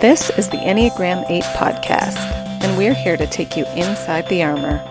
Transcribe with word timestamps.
This 0.00 0.30
is 0.38 0.48
the 0.48 0.56
Enneagram 0.56 1.30
8 1.30 1.42
podcast, 1.42 2.16
and 2.62 2.78
we're 2.78 2.94
here 2.94 3.18
to 3.18 3.26
take 3.26 3.54
you 3.54 3.66
inside 3.76 4.26
the 4.30 4.42
armor. 4.42 4.82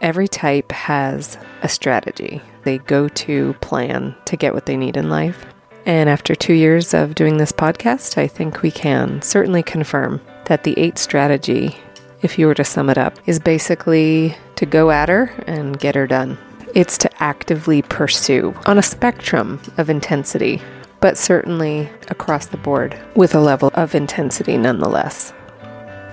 Every 0.00 0.26
type 0.26 0.72
has 0.72 1.38
a 1.62 1.68
strategy, 1.68 2.42
they 2.64 2.78
go 2.78 3.06
to 3.06 3.52
plan 3.60 4.16
to 4.24 4.36
get 4.36 4.54
what 4.54 4.66
they 4.66 4.76
need 4.76 4.96
in 4.96 5.08
life. 5.08 5.46
And 5.86 6.10
after 6.10 6.34
two 6.34 6.54
years 6.54 6.94
of 6.94 7.14
doing 7.14 7.36
this 7.36 7.52
podcast, 7.52 8.18
I 8.18 8.26
think 8.26 8.62
we 8.62 8.72
can 8.72 9.22
certainly 9.22 9.62
confirm 9.62 10.20
that 10.46 10.64
the 10.64 10.76
8 10.76 10.98
strategy, 10.98 11.76
if 12.22 12.40
you 12.40 12.48
were 12.48 12.54
to 12.54 12.64
sum 12.64 12.90
it 12.90 12.98
up, 12.98 13.20
is 13.26 13.38
basically 13.38 14.36
to 14.56 14.66
go 14.66 14.90
at 14.90 15.08
her 15.08 15.32
and 15.46 15.78
get 15.78 15.94
her 15.94 16.08
done. 16.08 16.38
It's 16.74 16.98
to 16.98 17.22
actively 17.22 17.82
pursue 17.82 18.52
on 18.66 18.78
a 18.78 18.82
spectrum 18.82 19.60
of 19.78 19.88
intensity 19.88 20.60
but 21.02 21.18
certainly 21.18 21.90
across 22.08 22.46
the 22.46 22.56
board 22.56 22.98
with 23.16 23.34
a 23.34 23.40
level 23.40 23.70
of 23.74 23.94
intensity 23.94 24.56
nonetheless. 24.56 25.34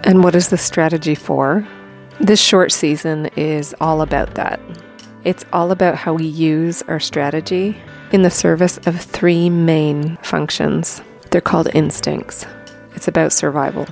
And 0.03 0.23
what 0.23 0.35
is 0.35 0.49
the 0.49 0.57
strategy 0.57 1.15
for? 1.15 1.65
This 2.19 2.41
short 2.41 2.71
season 2.71 3.27
is 3.37 3.75
all 3.79 4.01
about 4.01 4.33
that. 4.35 4.59
It's 5.23 5.45
all 5.53 5.71
about 5.71 5.95
how 5.95 6.15
we 6.15 6.25
use 6.25 6.81
our 6.83 6.99
strategy 6.99 7.77
in 8.11 8.23
the 8.23 8.31
service 8.31 8.77
of 8.87 8.99
three 8.99 9.49
main 9.49 10.17
functions. 10.23 11.01
They're 11.29 11.39
called 11.39 11.69
instincts. 11.73 12.45
It's 12.95 13.07
about 13.07 13.31
survival. 13.31 13.87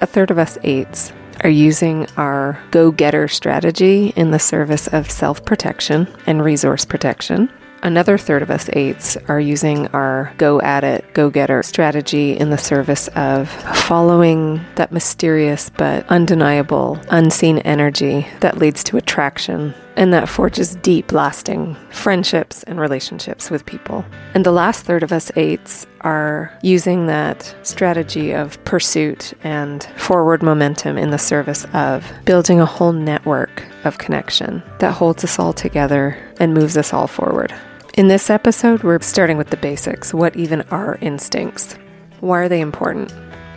A 0.00 0.06
third 0.06 0.30
of 0.30 0.38
us 0.38 0.58
eights 0.62 1.12
are 1.42 1.50
using 1.50 2.06
our 2.16 2.62
go 2.70 2.92
getter 2.92 3.26
strategy 3.26 4.12
in 4.14 4.30
the 4.30 4.38
service 4.38 4.86
of 4.86 5.10
self 5.10 5.44
protection 5.44 6.06
and 6.26 6.44
resource 6.44 6.84
protection. 6.84 7.50
Another 7.82 8.18
third 8.18 8.42
of 8.42 8.50
us 8.50 8.68
eights 8.72 9.16
are 9.28 9.38
using 9.38 9.86
our 9.88 10.32
go 10.38 10.60
at 10.60 10.82
it, 10.82 11.04
go 11.14 11.30
getter 11.30 11.62
strategy 11.62 12.36
in 12.36 12.50
the 12.50 12.58
service 12.58 13.08
of 13.08 13.48
following 13.48 14.64
that 14.74 14.92
mysterious 14.92 15.70
but 15.70 16.06
undeniable, 16.08 16.98
unseen 17.10 17.58
energy 17.58 18.26
that 18.40 18.58
leads 18.58 18.82
to 18.84 18.96
attraction 18.96 19.74
and 19.96 20.12
that 20.12 20.28
forges 20.28 20.76
deep, 20.76 21.10
lasting 21.10 21.74
friendships 21.90 22.62
and 22.64 22.78
relationships 22.78 23.50
with 23.50 23.66
people. 23.66 24.04
And 24.34 24.44
the 24.44 24.52
last 24.52 24.84
third 24.84 25.02
of 25.02 25.12
us 25.12 25.32
eights 25.36 25.86
are 26.02 26.56
using 26.62 27.06
that 27.06 27.54
strategy 27.62 28.32
of 28.32 28.62
pursuit 28.64 29.32
and 29.42 29.82
forward 29.96 30.42
momentum 30.42 30.98
in 30.98 31.10
the 31.10 31.18
service 31.18 31.66
of 31.72 32.10
building 32.24 32.60
a 32.60 32.66
whole 32.66 32.92
network 32.92 33.64
of 33.84 33.98
connection 33.98 34.62
that 34.78 34.92
holds 34.92 35.24
us 35.24 35.38
all 35.38 35.52
together 35.52 36.16
and 36.38 36.54
moves 36.54 36.76
us 36.76 36.92
all 36.92 37.06
forward. 37.06 37.54
In 37.94 38.08
this 38.08 38.28
episode, 38.28 38.82
we're 38.82 39.00
starting 39.00 39.38
with 39.38 39.48
the 39.48 39.56
basics. 39.56 40.12
What 40.12 40.36
even 40.36 40.60
are 40.70 40.98
instincts? 41.00 41.78
Why 42.20 42.40
are 42.40 42.48
they 42.48 42.60
important? 42.60 43.12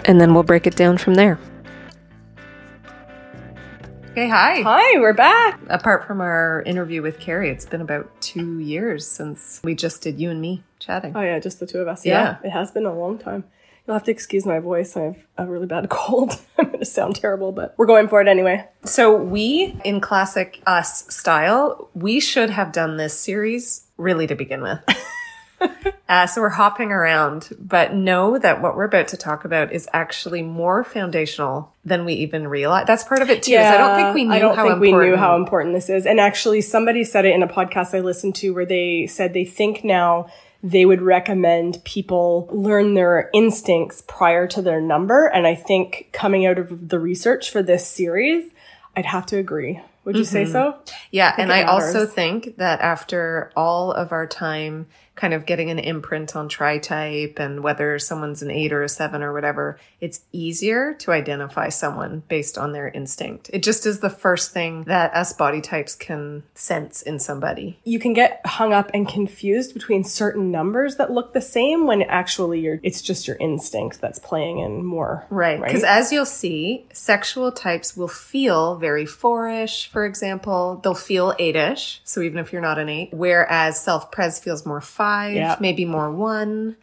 And 0.06 0.22
then 0.22 0.34
we'll 0.34 0.44
break 0.44 0.66
it 0.66 0.78
down 0.78 0.98
from 0.98 1.16
there. 1.16 1.38
Okay, 4.12 4.28
hi. 4.28 4.62
Hi, 4.62 5.00
we're 5.00 5.14
back. 5.14 5.60
Apart 5.70 6.08
from 6.08 6.20
our 6.20 6.64
interview 6.64 7.04
with 7.04 7.20
Carrie, 7.20 7.50
it's 7.52 7.66
been 7.66 7.80
about 7.80 8.10
two 8.22 8.60
years 8.60 9.06
since 9.06 9.62
we 9.64 9.76
just 9.76 10.02
did 10.02 10.20
you 10.20 10.32
and 10.32 10.42
me 10.42 10.64
chatting. 10.80 11.16
Oh, 11.16 11.22
yeah, 11.22 11.38
just 11.38 11.60
the 11.60 11.68
two 11.68 11.78
of 11.78 11.88
us. 11.88 12.06
Yeah. 12.06 12.38
Yeah, 12.42 12.48
it 12.48 12.50
has 12.50 12.72
been 12.72 12.88
a 12.88 12.94
long 12.94 13.20
time. 13.20 13.44
You'll 13.86 13.96
have 13.96 14.04
to 14.06 14.12
excuse 14.12 14.48
my 14.48 14.60
voice. 14.60 14.98
I 14.98 15.02
have 15.04 15.18
a 15.38 15.46
really 15.46 15.68
bad 15.68 15.90
cold. 15.90 16.34
I'm 16.58 16.66
going 16.66 16.80
to 16.80 16.86
sound 16.86 17.18
terrible, 17.18 17.52
but 17.52 17.76
we're 17.78 17.86
going 17.86 18.08
for 18.08 18.20
it 18.20 18.28
anyway. 18.28 18.68
So, 18.84 19.16
we, 19.16 19.80
in 19.86 20.02
classic 20.02 20.60
us 20.66 21.06
style, 21.14 21.90
we 21.94 22.20
should 22.20 22.50
have 22.50 22.72
done 22.72 22.98
this 22.98 23.18
series 23.18 23.86
really 23.98 24.26
to 24.26 24.36
begin 24.36 24.64
with. 24.64 24.80
uh, 26.10 26.28
so 26.28 26.42
we're 26.42 26.50
hopping 26.50 26.92
around, 26.92 27.50
but 27.60 27.94
know 27.94 28.38
that 28.38 28.62
what 28.62 28.76
we're 28.76 28.86
about 28.86 29.10
to 29.10 29.18
talk 29.18 29.46
about 29.46 29.72
is 29.72 29.88
actually 29.94 30.42
more 30.42 30.84
foundational 30.84 31.74
than 31.86 32.06
we 32.06 32.14
even 32.14 32.48
realize. 32.48 32.88
That's 32.88 33.04
part 33.04 33.22
of 33.22 33.30
it 33.30 33.44
too. 33.44 33.54
is 33.54 33.66
I 33.66 33.78
don't 33.78 33.96
think 33.96 34.16
we 34.16 34.24
knew 34.24 34.34
I 34.34 34.40
don't 34.40 34.56
how 34.56 34.64
think 34.64 34.74
important. 34.76 35.02
we 35.02 35.10
knew 35.10 35.16
how 35.18 35.36
important 35.36 35.76
this 35.76 35.90
is. 35.90 36.06
And 36.06 36.20
actually, 36.20 36.62
somebody 36.62 37.04
said 37.04 37.26
it 37.26 37.34
in 37.34 37.44
a 37.44 37.48
podcast 37.48 37.96
I 37.96 38.02
listened 38.02 38.36
to 38.36 38.54
where 38.54 38.66
they 38.66 39.08
said 39.08 39.34
they 39.34 39.46
think 39.46 39.84
now 39.84 40.30
they 40.62 40.86
would 40.86 41.02
recommend 41.02 41.84
people 41.86 42.50
learn 42.52 42.94
their 42.94 43.30
instincts 43.34 44.04
prior 44.08 44.46
to 44.48 44.62
their 44.62 44.82
number. 44.82 45.28
And 45.28 45.48
I 45.48 45.56
think 45.56 46.10
coming 46.12 46.46
out 46.46 46.60
of 46.60 46.90
the 46.90 47.00
research 47.00 47.50
for 47.50 47.64
this 47.64 47.88
series, 47.88 48.52
I'd 48.96 49.06
have 49.06 49.26
to 49.28 49.38
agree. 49.38 49.82
Would 50.06 50.18
you 50.18 50.24
say 50.24 50.46
so? 50.46 50.76
Yeah, 51.12 51.36
and 51.38 51.52
I 51.52 51.64
also 51.64 52.06
think 52.06 52.58
that 52.58 52.82
after 52.82 53.52
all 53.56 53.92
of 53.92 54.12
our 54.12 54.26
time 54.26 54.88
kind 55.20 55.34
of 55.34 55.46
getting 55.46 55.70
an 55.70 55.80
imprint 55.80 56.36
on 56.36 56.48
tri-type 56.48 57.40
and 57.40 57.62
whether 57.62 58.00
someone's 58.00 58.42
an 58.42 58.50
8 58.50 58.72
or 58.72 58.84
a 58.84 58.90
7 58.90 59.22
or 59.22 59.34
whatever, 59.34 59.78
it's 60.00 60.22
easier 60.32 60.94
to 60.96 61.12
identify 61.12 61.70
someone 61.70 62.24
based 62.28 62.58
on 62.58 62.72
their 62.72 62.88
instinct. 62.88 63.50
It 63.52 63.62
just 63.64 63.86
is 63.86 64.00
the 64.00 64.10
first 64.10 64.52
thing 64.52 64.84
that 64.84 65.14
us 65.14 65.34
body 65.34 65.62
types 65.62 65.96
can 65.96 66.44
sense 66.56 67.02
in 67.02 67.20
somebody. 67.20 67.80
you 67.84 68.00
can 68.00 68.14
get 68.14 68.42
hung 68.46 68.74
up 68.74 68.90
and 68.94 69.08
confused 69.08 69.74
between 69.74 70.04
certain 70.04 70.52
numbers 70.52 70.96
that 70.96 71.12
look 71.12 71.34
the 71.34 71.42
same 71.42 71.86
when 71.86 72.02
actually 72.04 72.60
you're 72.62 72.80
it's 72.84 73.02
just 73.02 73.28
your 73.28 73.38
instinct 73.38 74.00
that's 74.00 74.20
playing 74.20 74.60
in 74.60 74.86
more 74.86 75.26
Right. 75.30 75.62
Because 75.62 75.84
as 75.84 76.12
you'll 76.12 76.26
see, 76.26 76.86
sexual 76.94 77.52
types 77.52 77.96
will 77.98 78.08
feel 78.08 78.76
very 78.76 79.06
four-ish, 79.06 79.90
for 79.90 80.06
example. 80.06 80.80
They'll 80.84 80.94
feel 80.94 81.36
eight-ish. 81.40 82.02
So 82.04 82.22
even 82.22 82.40
if 82.40 82.52
you're 82.52 82.62
not 82.62 82.80
an 82.80 82.90
eight, 82.90 83.10
whereas 83.14 83.80
self-pres 83.80 84.40
feels 84.40 84.66
more 84.66 84.82
five, 84.82 85.09
Yeah. 85.36 85.56
maybe 85.60 85.86
more 85.86 86.12
one. 86.12 86.76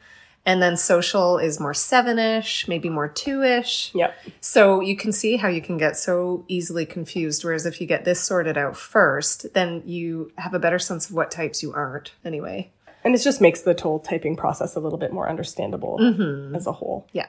And 0.49 0.63
then 0.63 0.77
social 0.77 1.39
is 1.39 1.59
more 1.59 1.75
seven-ish, 1.75 2.69
maybe 2.69 2.89
more 2.89 3.09
two-ish. 3.09 3.93
yep 3.97 4.15
So 4.41 4.81
you 4.81 4.97
can 4.97 5.11
see 5.11 5.37
how 5.37 5.49
you 5.49 5.61
can 5.61 5.77
get 5.77 5.97
so 5.97 6.45
easily 6.47 6.87
confused. 6.87 7.43
Whereas 7.43 7.67
if 7.67 7.81
you 7.81 7.87
get 7.89 8.05
this 8.05 8.21
sorted 8.21 8.57
out 8.57 8.77
first, 8.77 9.53
then 9.55 9.83
you 9.85 10.31
have 10.39 10.55
a 10.55 10.61
better 10.61 10.79
sense 10.79 11.09
of 11.11 11.17
what 11.17 11.33
types 11.33 11.65
you 11.65 11.73
aren't 11.73 12.13
anyway. 12.25 12.71
and 13.05 13.15
it 13.15 13.19
just 13.19 13.41
makes 13.41 13.63
the 13.63 13.75
whole 13.81 13.99
typing 14.01 14.37
process 14.37 14.77
a 14.77 14.81
little 14.81 14.99
bit 14.99 15.13
more 15.13 15.29
understandable 15.29 15.99
as 16.57 16.67
a 16.69 16.73
whole 16.73 17.07
Yeah. 17.13 17.27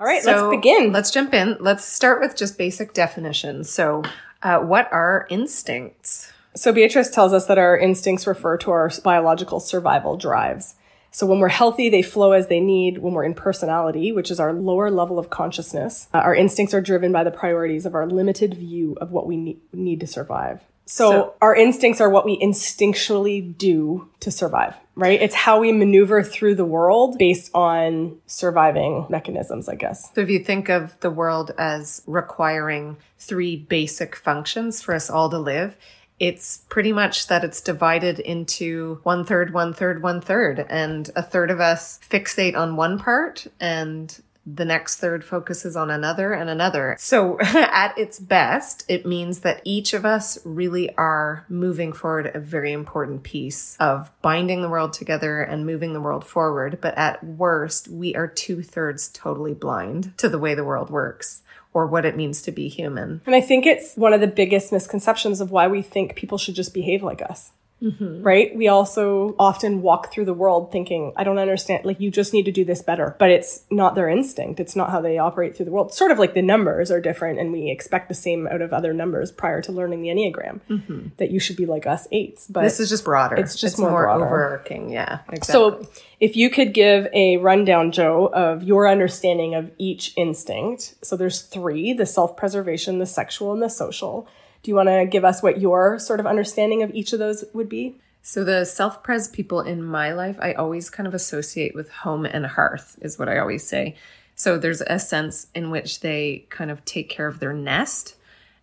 all 0.00 0.06
right 0.06 0.22
So, 0.22 0.30
let's 0.48 0.56
begin 0.62 0.92
Let's 0.92 1.10
jump 1.10 1.34
in. 1.34 1.56
Let's 1.60 1.84
start 1.84 2.20
with 2.22 2.36
just 2.36 2.56
basic 2.58 2.92
definitions. 2.94 3.68
So, 3.70 4.02
uh, 4.42 4.58
what 4.60 4.90
are 4.92 5.26
instincts? 5.30 6.32
So 6.56 6.72
beatrice 6.72 7.10
tells 7.10 7.32
us 7.32 7.46
that 7.46 7.58
our 7.58 7.76
instincts 7.76 8.26
refer 8.26 8.56
to 8.56 8.70
our 8.70 8.90
biological 9.02 9.60
survival 9.60 10.16
drives 10.16 10.74
so 11.10 11.26
when 11.26 11.38
we're 11.38 11.48
healthy 11.48 11.88
they 11.88 12.02
flow 12.02 12.32
as 12.32 12.48
they 12.48 12.60
need 12.60 12.98
when 12.98 13.12
we're 13.14 13.24
in 13.24 13.34
personality 13.34 14.12
which 14.12 14.30
is 14.30 14.40
our 14.40 14.52
lower 14.52 14.90
level 14.90 15.18
of 15.18 15.30
consciousness 15.30 16.08
uh, 16.14 16.18
our 16.18 16.34
instincts 16.34 16.74
are 16.74 16.80
driven 16.80 17.12
by 17.12 17.24
the 17.24 17.30
priorities 17.30 17.86
of 17.86 17.94
our 17.94 18.06
limited 18.06 18.54
view 18.54 18.96
of 19.00 19.10
what 19.10 19.26
we 19.26 19.36
need, 19.36 19.60
need 19.72 20.00
to 20.00 20.06
survive 20.06 20.60
so, 20.86 21.10
So- 21.10 21.34
our 21.40 21.54
instincts 21.54 22.00
are 22.00 22.10
what 22.10 22.24
we 22.24 22.38
instinctually 22.38 23.56
do 23.56 24.08
to 24.20 24.30
survive, 24.30 24.74
right? 24.94 25.20
It's 25.20 25.34
how 25.34 25.60
we 25.60 25.72
maneuver 25.72 26.22
through 26.22 26.56
the 26.56 26.64
world 26.64 27.18
based 27.18 27.50
on 27.54 28.18
surviving 28.26 29.06
mechanisms, 29.08 29.68
I 29.68 29.76
guess. 29.76 30.10
So, 30.14 30.20
if 30.20 30.28
you 30.28 30.40
think 30.40 30.68
of 30.68 30.98
the 31.00 31.10
world 31.10 31.52
as 31.56 32.02
requiring 32.06 32.98
three 33.18 33.56
basic 33.56 34.14
functions 34.14 34.82
for 34.82 34.94
us 34.94 35.08
all 35.08 35.30
to 35.30 35.38
live, 35.38 35.76
it's 36.20 36.58
pretty 36.68 36.92
much 36.92 37.26
that 37.26 37.44
it's 37.44 37.60
divided 37.60 38.18
into 38.20 39.00
one 39.02 39.24
third, 39.24 39.52
one 39.52 39.74
third, 39.74 40.02
one 40.02 40.20
third, 40.20 40.64
and 40.68 41.10
a 41.16 41.22
third 41.22 41.50
of 41.50 41.60
us 41.60 41.98
fixate 42.08 42.56
on 42.56 42.76
one 42.76 42.98
part 42.98 43.46
and 43.60 44.20
the 44.46 44.64
next 44.64 44.96
third 44.96 45.24
focuses 45.24 45.74
on 45.74 45.90
another 45.90 46.32
and 46.32 46.50
another. 46.50 46.96
So 46.98 47.38
at 47.40 47.96
its 47.96 48.18
best, 48.20 48.84
it 48.88 49.06
means 49.06 49.40
that 49.40 49.62
each 49.64 49.94
of 49.94 50.04
us 50.04 50.38
really 50.44 50.94
are 50.96 51.46
moving 51.48 51.92
forward 51.92 52.30
a 52.34 52.40
very 52.40 52.72
important 52.72 53.22
piece 53.22 53.76
of 53.80 54.10
binding 54.20 54.62
the 54.62 54.68
world 54.68 54.92
together 54.92 55.40
and 55.40 55.64
moving 55.64 55.94
the 55.94 56.00
world 56.00 56.26
forward. 56.26 56.78
But 56.80 56.96
at 56.98 57.24
worst, 57.24 57.88
we 57.88 58.14
are 58.14 58.28
two 58.28 58.62
thirds 58.62 59.08
totally 59.08 59.54
blind 59.54 60.16
to 60.18 60.28
the 60.28 60.38
way 60.38 60.54
the 60.54 60.64
world 60.64 60.90
works 60.90 61.42
or 61.74 61.86
what 61.86 62.06
it 62.06 62.16
means 62.16 62.40
to 62.42 62.52
be 62.52 62.68
human. 62.68 63.20
And 63.26 63.34
I 63.34 63.40
think 63.40 63.66
it's 63.66 63.96
one 63.96 64.12
of 64.12 64.20
the 64.20 64.26
biggest 64.28 64.72
misconceptions 64.72 65.40
of 65.40 65.50
why 65.50 65.66
we 65.66 65.82
think 65.82 66.14
people 66.14 66.38
should 66.38 66.54
just 66.54 66.72
behave 66.72 67.02
like 67.02 67.20
us. 67.20 67.50
Mm-hmm. 67.82 68.22
Right? 68.22 68.56
We 68.56 68.68
also 68.68 69.34
often 69.38 69.82
walk 69.82 70.10
through 70.12 70.24
the 70.24 70.32
world 70.32 70.72
thinking, 70.72 71.12
I 71.16 71.24
don't 71.24 71.38
understand. 71.38 71.84
Like, 71.84 72.00
you 72.00 72.10
just 72.10 72.32
need 72.32 72.44
to 72.44 72.52
do 72.52 72.64
this 72.64 72.80
better. 72.80 73.14
But 73.18 73.30
it's 73.30 73.64
not 73.70 73.94
their 73.94 74.08
instinct. 74.08 74.58
It's 74.58 74.74
not 74.74 74.90
how 74.90 75.00
they 75.02 75.18
operate 75.18 75.56
through 75.56 75.66
the 75.66 75.72
world. 75.72 75.92
Sort 75.92 76.10
of 76.10 76.18
like 76.18 76.34
the 76.34 76.40
numbers 76.40 76.90
are 76.90 77.00
different, 77.00 77.38
and 77.38 77.52
we 77.52 77.70
expect 77.70 78.08
the 78.08 78.14
same 78.14 78.46
out 78.46 78.62
of 78.62 78.72
other 78.72 78.94
numbers 78.94 79.30
prior 79.30 79.60
to 79.62 79.72
learning 79.72 80.02
the 80.02 80.08
Enneagram, 80.08 80.60
mm-hmm. 80.70 81.08
that 81.18 81.30
you 81.30 81.38
should 81.38 81.56
be 81.56 81.66
like 81.66 81.86
us 81.86 82.08
eights. 82.10 82.46
But 82.46 82.62
This 82.62 82.80
is 82.80 82.88
just 82.88 83.04
broader. 83.04 83.36
It's 83.36 83.56
just 83.56 83.78
more 83.78 84.04
broader. 84.04 84.24
overarching. 84.24 84.90
Yeah, 84.90 85.18
exactly. 85.30 85.52
So, 85.52 85.88
if 86.20 86.36
you 86.36 86.48
could 86.48 86.72
give 86.72 87.08
a 87.12 87.36
rundown, 87.38 87.92
Jo, 87.92 88.30
of 88.32 88.62
your 88.62 88.88
understanding 88.88 89.54
of 89.54 89.70
each 89.76 90.14
instinct. 90.16 90.94
So, 91.02 91.16
there's 91.16 91.42
three 91.42 91.92
the 91.92 92.06
self 92.06 92.36
preservation, 92.36 92.98
the 92.98 93.06
sexual, 93.06 93.52
and 93.52 93.60
the 93.60 93.68
social. 93.68 94.26
Do 94.64 94.70
you 94.70 94.74
want 94.74 94.88
to 94.88 95.04
give 95.04 95.26
us 95.26 95.42
what 95.42 95.60
your 95.60 95.98
sort 95.98 96.20
of 96.20 96.26
understanding 96.26 96.82
of 96.82 96.92
each 96.94 97.12
of 97.12 97.18
those 97.18 97.44
would 97.52 97.68
be? 97.68 98.00
So 98.22 98.42
the 98.42 98.64
self-pres 98.64 99.28
people 99.28 99.60
in 99.60 99.84
my 99.84 100.12
life, 100.14 100.38
I 100.40 100.54
always 100.54 100.88
kind 100.88 101.06
of 101.06 101.12
associate 101.12 101.74
with 101.74 101.90
home 101.90 102.24
and 102.24 102.46
hearth 102.46 102.98
is 103.02 103.18
what 103.18 103.28
I 103.28 103.36
always 103.36 103.66
say. 103.66 103.94
So 104.34 104.56
there's 104.56 104.80
a 104.80 104.98
sense 104.98 105.48
in 105.54 105.70
which 105.70 106.00
they 106.00 106.46
kind 106.48 106.70
of 106.70 106.82
take 106.86 107.10
care 107.10 107.26
of 107.26 107.40
their 107.40 107.52
nest 107.52 108.16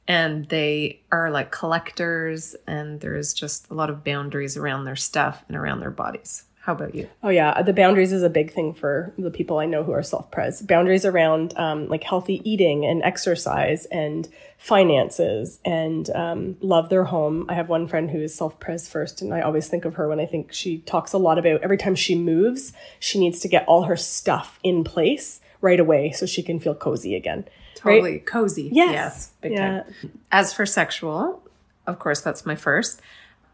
and 0.07 0.49
they 0.49 1.01
are 1.11 1.29
like 1.29 1.51
collectors 1.51 2.55
and 2.65 2.99
there's 2.99 3.31
just 3.31 3.69
a 3.69 3.75
lot 3.75 3.91
of 3.91 4.03
boundaries 4.03 4.57
around 4.57 4.85
their 4.85 4.95
stuff 4.95 5.45
and 5.47 5.55
around 5.55 5.81
their 5.81 5.91
bodies. 5.91 6.45
How 6.63 6.73
about 6.73 6.93
you? 6.93 7.09
Oh 7.23 7.29
yeah, 7.29 7.61
the 7.63 7.73
boundaries 7.73 8.11
is 8.13 8.21
a 8.21 8.29
big 8.29 8.53
thing 8.53 8.75
for 8.75 9.11
the 9.17 9.31
people 9.31 9.57
I 9.57 9.65
know 9.65 9.83
who 9.83 9.93
are 9.93 10.03
self-pres. 10.03 10.61
Boundaries 10.61 11.05
around 11.05 11.57
um, 11.57 11.87
like 11.87 12.03
healthy 12.03 12.39
eating 12.47 12.85
and 12.85 13.01
exercise 13.01 13.85
and 13.85 14.29
finances 14.59 15.59
and 15.65 16.09
um, 16.11 16.57
love 16.61 16.89
their 16.89 17.03
home. 17.05 17.45
I 17.49 17.55
have 17.55 17.67
one 17.67 17.87
friend 17.87 18.11
who 18.11 18.19
is 18.21 18.35
self-pres 18.35 18.87
first, 18.87 19.23
and 19.23 19.33
I 19.33 19.41
always 19.41 19.67
think 19.69 19.85
of 19.85 19.95
her 19.95 20.07
when 20.07 20.19
I 20.19 20.27
think 20.27 20.53
she 20.53 20.79
talks 20.79 21.13
a 21.13 21.17
lot 21.17 21.39
about 21.39 21.61
every 21.63 21.77
time 21.77 21.95
she 21.95 22.13
moves, 22.15 22.73
she 22.99 23.19
needs 23.19 23.39
to 23.41 23.47
get 23.47 23.65
all 23.67 23.83
her 23.83 23.97
stuff 23.97 24.59
in 24.63 24.83
place 24.83 25.41
right 25.61 25.79
away 25.79 26.11
so 26.11 26.25
she 26.27 26.43
can 26.43 26.59
feel 26.59 26.75
cozy 26.75 27.15
again. 27.15 27.45
Totally 27.75 28.11
Right? 28.11 28.25
cozy. 28.25 28.69
Yes. 28.71 29.31
big 29.41 29.53
Yeah. 29.53 29.83
time. 29.83 30.19
As 30.31 30.53
for 30.53 30.65
sexual, 30.67 31.41
of 31.87 31.97
course, 31.97 32.21
that's 32.21 32.45
my 32.45 32.55
first. 32.55 33.01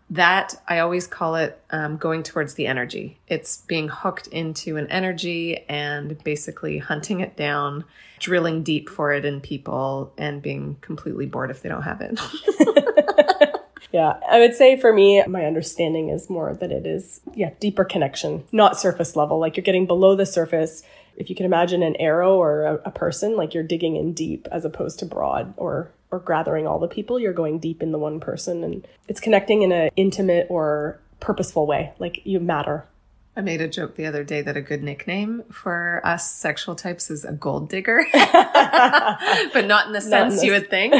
That 0.09 0.55
I 0.67 0.79
always 0.79 1.05
call 1.05 1.35
it 1.35 1.61
um, 1.69 1.97
going 1.97 2.23
towards 2.23 2.53
the 2.53 2.67
energy. 2.67 3.19
It's 3.27 3.57
being 3.57 3.89
hooked 3.89 4.27
into 4.27 4.77
an 4.77 4.87
energy 4.87 5.65
and 5.67 6.21
basically 6.23 6.77
hunting 6.77 7.19
it 7.19 7.35
down, 7.35 7.83
drilling 8.19 8.63
deep 8.63 8.89
for 8.89 9.11
it 9.11 9.25
in 9.25 9.41
people, 9.41 10.13
and 10.17 10.41
being 10.41 10.77
completely 10.79 11.25
bored 11.25 11.51
if 11.51 11.61
they 11.61 11.67
don't 11.67 11.83
have 11.83 11.99
it. 12.01 12.19
Yeah, 13.91 14.19
I 14.29 14.39
would 14.39 14.53
say 14.53 14.79
for 14.79 14.91
me, 14.91 15.23
my 15.27 15.45
understanding 15.45 16.09
is 16.09 16.29
more 16.29 16.53
that 16.53 16.71
it 16.71 16.85
is, 16.85 17.21
yeah, 17.33 17.51
deeper 17.59 17.85
connection, 17.85 18.43
not 18.51 18.79
surface 18.79 19.15
level. 19.15 19.39
Like 19.39 19.55
you're 19.55 19.63
getting 19.63 19.87
below 19.87 20.15
the 20.15 20.25
surface. 20.25 20.83
If 21.15 21.29
you 21.29 21.35
can 21.35 21.45
imagine 21.45 21.81
an 21.81 21.95
arrow 21.95 22.35
or 22.35 22.63
a, 22.63 22.73
a 22.85 22.91
person, 22.91 23.35
like 23.37 23.53
you're 23.53 23.63
digging 23.63 23.95
in 23.95 24.13
deep 24.13 24.47
as 24.51 24.65
opposed 24.65 24.99
to 24.99 25.05
broad 25.05 25.53
or 25.57 25.91
or 26.11 26.19
gathering 26.19 26.67
all 26.67 26.79
the 26.79 26.87
people. 26.87 27.19
You're 27.19 27.33
going 27.33 27.59
deep 27.59 27.81
in 27.81 27.91
the 27.91 27.99
one 27.99 28.19
person, 28.19 28.63
and 28.63 28.87
it's 29.07 29.19
connecting 29.19 29.61
in 29.61 29.71
an 29.71 29.89
intimate 29.95 30.47
or 30.49 30.99
purposeful 31.19 31.67
way. 31.67 31.93
Like 31.99 32.21
you 32.25 32.39
matter. 32.39 32.85
I 33.37 33.41
made 33.41 33.61
a 33.61 33.67
joke 33.67 33.95
the 33.95 34.07
other 34.07 34.23
day 34.23 34.41
that 34.41 34.57
a 34.57 34.61
good 34.61 34.81
nickname 34.81 35.43
for 35.51 36.01
us 36.03 36.31
sexual 36.31 36.73
types 36.73 37.11
is 37.11 37.23
a 37.23 37.31
gold 37.31 37.69
digger, 37.69 38.03
but 38.13 39.67
not 39.67 39.85
in 39.85 39.93
the 39.93 40.01
sense 40.01 40.43
you 40.43 40.53
would 40.53 40.71
think, 40.71 40.95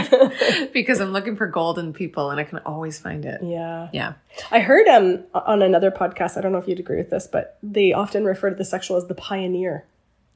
because 0.71 1.01
I'm 1.01 1.13
looking 1.13 1.36
for 1.36 1.48
gold 1.48 1.80
in 1.80 1.94
people 1.94 2.30
and 2.30 2.39
I 2.39 2.44
can 2.44 2.59
always 2.59 3.00
find 3.00 3.25
it. 3.25 3.42
Yeah. 3.44 3.89
Yeah. 3.92 4.13
I 4.51 4.59
heard 4.59 4.88
um 4.88 5.24
on 5.33 5.63
another 5.63 5.89
podcast. 5.89 6.38
I 6.38 6.42
don't 6.42 6.51
know 6.51 6.59
if 6.59 6.68
you'd 6.68 6.80
agree 6.80 6.98
with 6.98 7.09
this, 7.09 7.25
but 7.25 7.57
they 7.63 7.92
often 7.92 8.24
refer 8.24 8.51
to 8.51 8.56
the 8.56 8.65
sexual 8.65 8.98
as 8.98 9.07
the 9.07 9.15
pioneer. 9.15 9.86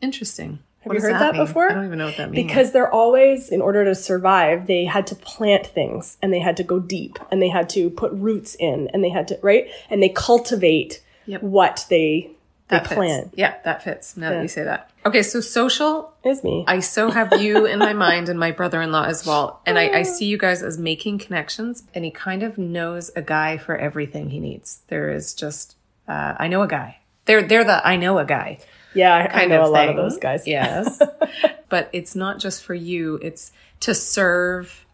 Interesting. 0.02 0.58
Have 0.82 0.94
you 0.94 1.02
heard 1.02 1.14
that 1.14 1.34
mean? 1.34 1.46
before? 1.46 1.70
I 1.70 1.74
don't 1.74 1.86
even 1.86 1.98
know 2.00 2.06
what 2.08 2.18
that 2.18 2.32
means. 2.32 2.46
because 2.48 2.72
they're 2.72 2.92
always 2.92 3.50
in 3.50 3.62
order 3.62 3.86
to 3.86 3.94
survive 3.96 4.66
they 4.68 4.86
had 4.86 5.06
to 5.08 5.16
plant 5.16 5.68
things 5.68 6.18
and 6.22 6.34
they 6.34 6.40
had 6.40 6.58
to 6.58 6.64
go 6.64 6.80
deep 6.80 7.20
and 7.32 7.42
they 7.42 7.50
had 7.50 7.70
to 7.70 7.90
put 7.92 8.12
roots 8.14 8.56
in 8.60 8.90
and 8.94 9.04
they 9.04 9.10
had 9.10 9.28
to 9.28 9.40
right 9.42 9.68
and 9.90 10.02
they 10.02 10.10
cultivate 10.10 11.02
Yep. 11.28 11.44
what 11.44 11.86
they 11.90 12.32
they 12.68 12.78
that 12.78 12.88
fits. 12.88 12.96
plant 12.96 13.34
Yeah, 13.36 13.56
that 13.64 13.84
fits. 13.84 14.16
Now 14.18 14.30
that 14.32 14.42
you 14.42 14.48
say 14.48 14.64
that. 14.64 14.90
Okay, 15.06 15.22
so 15.24 15.40
social. 15.42 16.14
is 16.24 16.44
me 16.44 16.64
I 16.68 16.80
so 16.80 17.12
have 17.12 17.40
you 17.42 17.66
in 17.66 17.78
my 17.80 17.94
mind 17.94 18.28
and 18.30 18.40
my 18.40 18.52
brother-in-law 18.52 19.04
as 19.06 19.26
well, 19.26 19.62
and 19.66 19.78
I, 19.78 19.90
I 20.00 20.04
see 20.04 20.26
you 20.26 20.38
guys 20.38 20.64
as 20.64 20.78
making 20.78 21.20
connections. 21.20 21.84
And 21.94 22.06
he 22.06 22.12
kind 22.12 22.44
of 22.44 22.58
knows 22.58 23.12
a 23.16 23.22
guy 23.22 23.58
for 23.58 23.76
everything 23.78 24.30
he 24.32 24.40
needs. 24.40 24.82
There 24.88 25.12
is 25.12 25.34
just, 25.34 25.76
uh, 26.08 26.36
I 26.40 26.48
know 26.48 26.62
a 26.64 26.68
guy. 26.68 27.00
They're 27.26 27.44
they're 27.44 27.64
the 27.64 27.86
I 27.86 27.98
know 27.98 28.18
a 28.20 28.26
guy. 28.26 28.60
Yeah 28.94 29.14
i, 29.16 29.24
I 29.24 29.28
kind 29.28 29.50
know 29.50 29.62
of 29.62 29.68
a 29.68 29.70
lot 29.70 29.90
of 29.90 29.96
those 29.96 30.18
guys 30.18 30.46
Yes. 30.48 31.02
but 31.70 31.90
it's 31.94 32.16
not 32.16 32.40
just 32.40 32.64
for 32.64 32.74
you, 32.74 33.16
it's 33.22 33.52
to 33.82 33.94
serve 33.96 34.86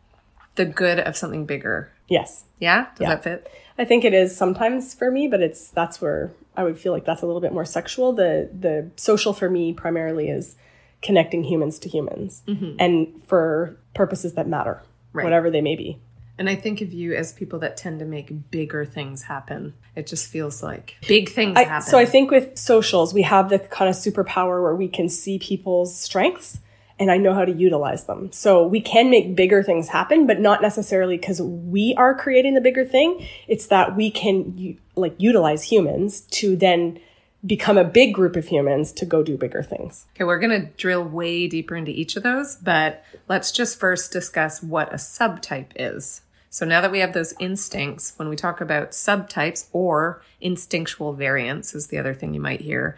the 0.55 0.65
good 0.65 0.99
of 0.99 1.15
something 1.17 1.45
bigger. 1.45 1.91
yes 2.07 2.43
Yeah? 2.59 2.87
Does 2.95 3.01
Yeah. 3.01 3.09
that 3.15 3.23
fit? 3.23 3.51
i 3.79 3.85
think 3.85 4.03
it 4.05 4.13
is 4.13 4.35
sometimes 4.35 4.93
for 4.95 5.11
me 5.11 5.27
but 5.27 5.39
it's 5.41 5.69
that's 5.69 6.01
where 6.01 6.31
i 6.55 6.63
would 6.63 6.79
feel 6.79 6.91
like 6.91 7.05
that's 7.05 7.21
a 7.21 7.25
little 7.27 7.41
bit 7.41 7.53
more 7.53 7.65
sexual 7.65 8.11
the 8.13 8.49
the 8.51 8.89
social 8.95 9.33
for 9.33 9.49
me 9.49 9.71
primarily 9.73 10.29
is 10.29 10.55
connecting 11.03 11.43
humans 11.43 11.77
to 11.77 11.87
humans 11.89 12.41
and 12.79 13.21
for 13.27 13.77
purposes 13.93 14.33
that 14.33 14.47
matter 14.47 14.81
Mm-hmm. 14.81 15.17
Right. 15.19 15.23
whatever 15.23 15.49
they 15.49 15.61
may 15.61 15.75
be 15.75 15.99
And 16.37 16.49
I 16.49 16.55
think 16.55 16.81
of 16.81 16.93
you 16.93 17.13
as 17.13 17.33
people 17.33 17.59
that 17.59 17.77
tend 17.77 17.99
to 17.99 18.05
make 18.05 18.51
bigger 18.51 18.85
things 18.85 19.23
happen. 19.23 19.73
It 19.95 20.05
just 20.05 20.27
feels 20.27 20.61
like 20.61 20.95
big 21.07 21.29
things 21.29 21.57
I, 21.57 21.63
happen. 21.63 21.89
so 21.89 21.97
I 21.97 22.05
think 22.05 22.29
with 22.29 22.57
socials, 22.57 23.13
we 23.13 23.23
have 23.23 23.49
the 23.49 23.59
kind 23.59 23.89
of 23.89 23.95
superpower 23.95 24.61
where 24.61 24.75
we 24.75 24.87
can 24.87 25.09
see 25.09 25.39
people's 25.39 25.99
strengths 25.99 26.59
and 26.99 27.11
I 27.11 27.17
know 27.17 27.33
how 27.33 27.45
to 27.45 27.51
utilize 27.51 28.05
them. 28.05 28.31
So 28.31 28.65
we 28.65 28.81
can 28.81 29.09
make 29.09 29.35
bigger 29.35 29.61
things 29.61 29.89
happen, 29.89 30.25
but 30.25 30.39
not 30.39 30.61
necessarily 30.61 31.17
because 31.17 31.41
we 31.41 31.93
are 31.95 32.15
creating 32.15 32.55
the 32.55 32.61
bigger 32.61 32.85
thing. 32.85 33.27
It's 33.47 33.67
that 33.67 33.95
we 33.95 34.09
can 34.09 34.77
like 34.95 35.13
utilize 35.17 35.63
humans 35.63 36.21
to 36.21 36.55
then 36.55 36.99
become 37.45 37.77
a 37.77 37.83
big 37.83 38.13
group 38.13 38.35
of 38.35 38.47
humans 38.47 38.91
to 38.93 39.05
go 39.05 39.21
do 39.21 39.37
bigger 39.37 39.61
things. 39.61 40.05
Okay, 40.15 40.23
we're 40.23 40.39
going 40.39 40.59
to 40.59 40.67
drill 40.75 41.03
way 41.03 41.47
deeper 41.47 41.75
into 41.75 41.91
each 41.91 42.15
of 42.15 42.23
those, 42.23 42.55
but 42.55 43.03
let's 43.27 43.51
just 43.51 43.79
first 43.79 44.11
discuss 44.11 44.63
what 44.63 44.91
a 44.91 44.97
subtype 44.97 45.71
is. 45.75 46.21
So 46.49 46.65
now 46.65 46.81
that 46.81 46.91
we 46.91 46.99
have 46.99 47.13
those 47.13 47.33
instincts, 47.39 48.13
when 48.17 48.29
we 48.29 48.35
talk 48.35 48.61
about 48.61 48.91
subtypes 48.91 49.67
or 49.71 50.21
instinctual 50.39 51.13
variants, 51.13 51.75
is 51.75 51.87
the 51.87 51.97
other 51.97 52.13
thing 52.13 52.33
you 52.33 52.39
might 52.39 52.61
hear, 52.61 52.97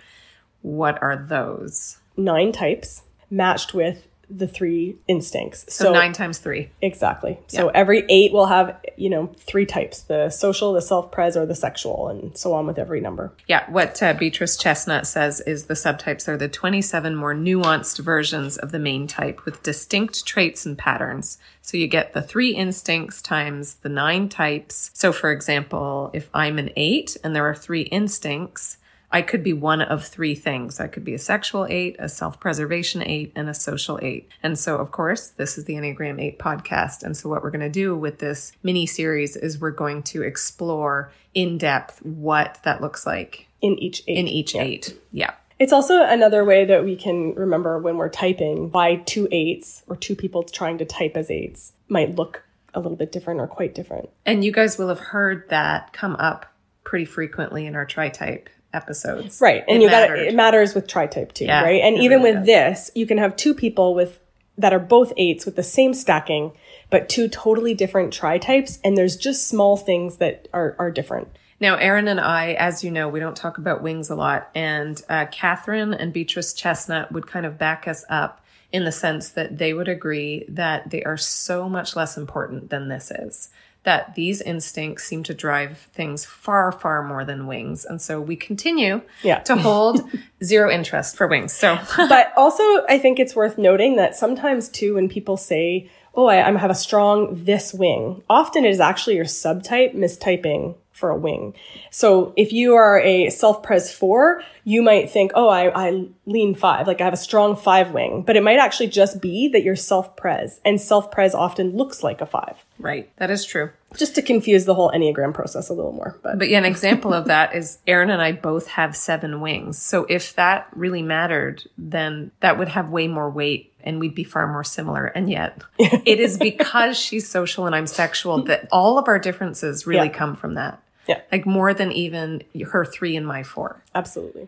what 0.62 1.02
are 1.02 1.16
those? 1.18 1.98
Nine 2.16 2.52
types 2.52 3.04
matched 3.30 3.74
with 3.74 4.08
the 4.30 4.48
three 4.48 4.98
instincts. 5.08 5.74
So, 5.74 5.92
nine 5.92 6.14
times 6.14 6.38
three. 6.38 6.70
Exactly. 6.82 7.40
So 7.48 7.70
every 7.70 8.06
eight 8.10 8.32
will 8.32 8.46
have, 8.46 8.80
you 8.96 9.10
know, 9.10 9.34
three 9.38 9.66
types 9.66 10.02
the 10.02 10.30
social, 10.30 10.74
the 10.74 10.82
self 10.82 11.12
pres, 11.12 11.36
or 11.36 11.46
the 11.46 11.56
sexual, 11.56 12.10
and 12.10 12.38
so 12.38 12.54
on 12.54 12.68
with 12.68 12.78
every 12.78 13.02
number. 13.02 13.34
Yeah, 13.48 13.70
what 13.70 14.02
uh, 14.04 14.14
Beatrice 14.14 14.58
Chestnut 14.58 15.08
says 15.08 15.42
is 15.42 15.66
the 15.66 15.74
subtypes 15.74 16.28
are 16.28 16.38
the 16.38 16.48
27 16.48 17.16
more 17.16 17.34
nuanced 17.34 18.00
versions 18.00 18.58
of 18.58 18.72
the 18.72 18.80
main 18.80 19.08
type 19.08 19.46
with 19.46 19.64
distinct 19.64 20.26
traits 20.26 20.66
and 20.66 20.78
patterns. 20.78 21.38
So 21.62 21.78
you 21.78 21.88
get 21.88 22.14
the 22.14 22.22
three 22.22 22.56
instincts 22.56 23.22
times 23.22 23.76
the 23.76 23.90
nine 23.90 24.30
types. 24.30 24.92
So, 24.94 25.12
for 25.12 25.32
example, 25.32 26.12
if 26.14 26.30
I'm 26.34 26.58
an 26.58 26.72
eight 26.76 27.18
and 27.24 27.36
there 27.36 27.46
are 27.46 27.56
three 27.56 27.84
instincts, 27.84 28.78
I 29.12 29.22
could 29.24 29.44
be 29.44 29.54
one 29.54 29.82
of 29.82 30.06
three 30.06 30.36
things. 30.36 30.80
I 30.80 30.88
could 30.88 31.04
be 31.04 31.14
a 31.16 31.20
sexual 31.20 31.66
eight, 31.70 31.96
a 32.00 32.08
self 32.08 32.40
preservation 32.40 33.02
eight, 33.04 33.32
and 33.36 33.50
a 33.50 33.54
social 33.54 34.00
eight. 34.02 34.30
And 34.44 34.58
so, 34.58 34.78
of 34.78 34.92
course, 34.92 35.30
this 35.30 35.58
is 35.58 35.66
the 35.66 35.74
Enneagram 35.74 36.22
8 36.22 36.38
podcast. 36.38 37.02
And 37.04 37.18
so, 37.18 37.28
what 37.30 37.42
we're 37.42 37.50
going 37.50 37.62
to 37.62 37.70
do 37.70 37.96
with 37.96 38.20
this 38.20 38.52
mini 38.62 38.86
series 38.86 39.36
is 39.36 39.60
we're 39.60 39.72
going 39.72 40.04
to 40.04 40.22
explore 40.22 41.12
in 41.34 41.58
depth 41.58 42.04
what 42.04 42.60
that 42.64 42.82
looks 42.82 43.06
like 43.06 43.48
In 43.62 43.78
each 43.80 44.04
eight. 44.08 44.18
in 44.18 44.28
each 44.28 44.56
eight. 44.56 45.00
Yeah. 45.12 45.32
It's 45.58 45.74
also 45.74 46.04
another 46.04 46.46
way 46.46 46.64
that 46.66 46.86
we 46.86 46.96
can 46.96 47.34
remember 47.36 47.80
when 47.80 47.98
we're 47.98 48.10
typing 48.10 48.72
why 48.72 48.98
two 49.06 49.28
eights 49.32 49.84
or 49.88 49.96
two 49.96 50.16
people 50.16 50.44
trying 50.44 50.78
to 50.78 50.86
type 50.86 51.18
as 51.18 51.30
eights 51.30 51.74
might 51.90 52.16
look 52.16 52.44
a 52.74 52.80
little 52.80 52.96
bit 52.96 53.12
different 53.12 53.42
or 53.42 53.48
quite 53.48 53.76
different. 53.76 54.10
And 54.26 54.44
you 54.46 54.52
guys 54.52 54.78
will 54.78 54.88
have 54.88 55.00
heard 55.00 55.50
that 55.50 55.92
come 55.92 56.16
up 56.16 56.46
pretty 56.84 57.06
frequently 57.06 57.66
in 57.66 57.76
our 57.76 57.86
tri 57.86 58.10
type 58.10 58.50
episodes. 58.74 59.40
Right. 59.42 59.64
And 59.68 59.78
It 59.78 59.84
you 59.84 59.90
got 59.90 60.10
it 60.12 60.36
matters 60.36 60.76
with 60.76 60.88
tri-type 60.88 61.34
too, 61.34 61.46
Yeah, 61.46 61.64
right? 61.64 61.82
And 61.82 61.98
even 61.98 62.22
really 62.22 62.34
with 62.36 62.46
does. 62.46 62.46
this, 62.46 62.92
you 62.96 63.06
can 63.06 63.18
have 63.18 63.36
two 63.36 63.54
people 63.54 63.94
with 63.96 64.20
that 64.58 64.74
are 64.74 64.80
both 64.80 65.14
eights 65.16 65.46
with 65.46 65.56
the 65.56 65.64
same 65.64 65.94
stacking, 65.94 66.52
but 66.90 67.08
two 67.08 67.28
totally 67.30 67.74
different 67.74 68.12
tri-types 68.14 68.80
and 68.84 68.98
there's 68.98 69.16
just 69.16 69.48
small 69.48 69.78
things 69.78 70.18
that 70.18 70.48
are 70.54 70.76
are 70.80 70.92
different. 70.92 71.30
Now, 71.62 71.76
Eryn 71.78 72.08
and 72.10 72.22
I, 72.22 72.54
as 72.54 72.84
you 72.84 72.92
know, 72.92 73.10
we 73.10 73.20
don't 73.20 73.36
talk 73.36 73.58
about 73.58 73.82
wings 73.84 74.10
a 74.10 74.16
lot. 74.16 74.50
And 74.56 75.02
uh, 75.10 75.26
Catherine 75.30 75.94
and 75.94 76.14
Beatrice 76.14 76.54
Chestnut 76.54 77.12
would 77.12 77.28
kind 77.28 77.46
of 77.46 77.58
back 77.58 77.86
us 77.88 78.06
up 78.10 78.42
in 78.72 78.86
the 78.86 78.92
sense 78.92 79.30
that 79.30 79.58
they 79.58 79.74
would 79.74 79.88
agree 79.88 80.46
that 80.48 80.90
they 80.90 81.04
are 81.04 81.18
so 81.18 81.68
much 81.68 81.96
less 81.96 82.18
important 82.18 82.70
than 82.70 82.88
this 82.88 83.12
is. 83.12 83.50
That 83.90 84.14
these 84.14 84.40
instincts 84.42 85.04
seem 85.06 85.24
to 85.24 85.34
drive 85.34 85.80
things 85.96 86.24
far, 86.24 86.72
far 86.72 87.02
more 87.02 87.26
than 87.26 87.48
wings. 87.48 87.86
And 87.86 88.00
so 88.00 88.22
we 88.22 88.36
continue 88.36 89.02
Yeah. 89.24 89.40
to 89.50 89.56
hold 89.56 90.02
zero 90.44 90.70
interest 90.70 91.18
for 91.18 91.26
wings. 91.28 91.54
So, 91.54 91.80
but 91.98 92.32
also 92.38 92.64
I 92.88 93.00
think 93.00 93.18
it's 93.20 93.36
worth 93.36 93.58
noting 93.58 93.96
that 93.96 94.16
sometimes 94.16 94.70
too 94.70 94.94
when 94.96 95.10
people 95.10 95.38
say, 95.38 95.90
"Oh, 96.14 96.28
I, 96.28 96.48
I 96.48 96.52
have 96.58 96.70
a 96.70 96.76
strong 96.76 97.44
this 97.46 97.74
wing," 97.74 98.22
often 98.30 98.64
it 98.64 98.70
is 98.70 98.80
actually 98.80 99.16
your 99.16 99.26
subtype 99.26 99.96
mistyping 99.96 100.76
for 101.00 101.10
a 101.10 101.18
wing. 101.18 101.56
So 101.90 102.34
if 102.38 102.54
you 102.54 102.76
are 102.76 103.00
a 103.00 103.30
self 103.30 103.64
pres 103.64 103.92
four, 103.92 104.44
you 104.66 104.82
might 104.84 105.10
think, 105.10 105.32
oh, 105.34 105.48
I, 105.50 105.88
I 105.90 106.08
lean 106.28 106.54
five, 106.54 106.86
like 106.86 107.02
I 107.02 107.06
have 107.06 107.14
a 107.14 107.18
strong 107.18 107.56
five 107.56 107.92
wing, 107.92 108.22
but 108.28 108.36
it 108.36 108.44
might 108.44 108.60
actually 108.60 108.90
just 108.90 109.20
be 109.22 109.48
that 109.50 109.64
you're 109.64 109.76
self 109.76 110.16
pres 110.16 110.60
and 110.64 110.80
self 110.80 111.10
pres 111.10 111.34
often 111.34 111.76
looks 111.76 112.04
like 112.04 112.22
a 112.22 112.26
five. 112.28 112.56
Right. 112.78 113.10
That 113.18 113.32
is 113.32 113.44
true. 113.46 113.72
Just 113.98 114.14
to 114.16 114.22
confuse 114.22 114.66
the 114.66 114.76
whole 114.76 114.92
Enneagram 114.92 115.34
process 115.34 115.70
a 115.70 115.74
little 115.74 115.92
more. 115.94 116.20
But, 116.22 116.38
But 116.38 116.50
yeah, 116.50 116.60
an 116.60 116.66
example 116.66 117.12
of 117.14 117.26
that 117.26 117.56
is 117.56 117.80
Eryn 117.88 118.12
and 118.12 118.22
I 118.22 118.34
both 118.34 118.68
have 118.68 118.96
seven 118.96 119.42
wings. 119.42 119.82
So 119.82 120.06
if 120.08 120.36
that 120.36 120.68
really 120.76 121.02
mattered, 121.02 121.64
then 121.78 122.32
that 122.42 122.60
would 122.60 122.68
have 122.68 122.90
way 122.92 123.08
more 123.08 123.30
weight 123.32 123.74
and 123.84 124.00
we'd 124.00 124.14
be 124.14 124.24
far 124.24 124.46
more 124.46 124.64
similar. 124.64 125.06
And 125.06 125.30
yet 125.32 125.64
it 125.80 126.20
is 126.20 126.38
because 126.38 126.98
she's 127.00 127.28
social 127.28 127.66
and 127.66 127.76
I'm 127.76 127.88
sexual 127.88 128.44
that 128.44 128.68
all 128.72 129.00
of 129.00 129.08
our 129.08 129.18
differences 129.18 129.88
really 129.88 130.08
Yeah. 130.08 130.14
come 130.14 130.36
from 130.36 130.54
that. 130.54 130.84
Yeah. 131.10 131.22
Like 131.32 131.46
more 131.46 131.74
than 131.74 131.92
even 131.92 132.44
her 132.72 132.86
three 132.86 133.16
and 133.18 133.26
my 133.26 133.44
four. 133.44 133.84
absolutely. 133.96 134.48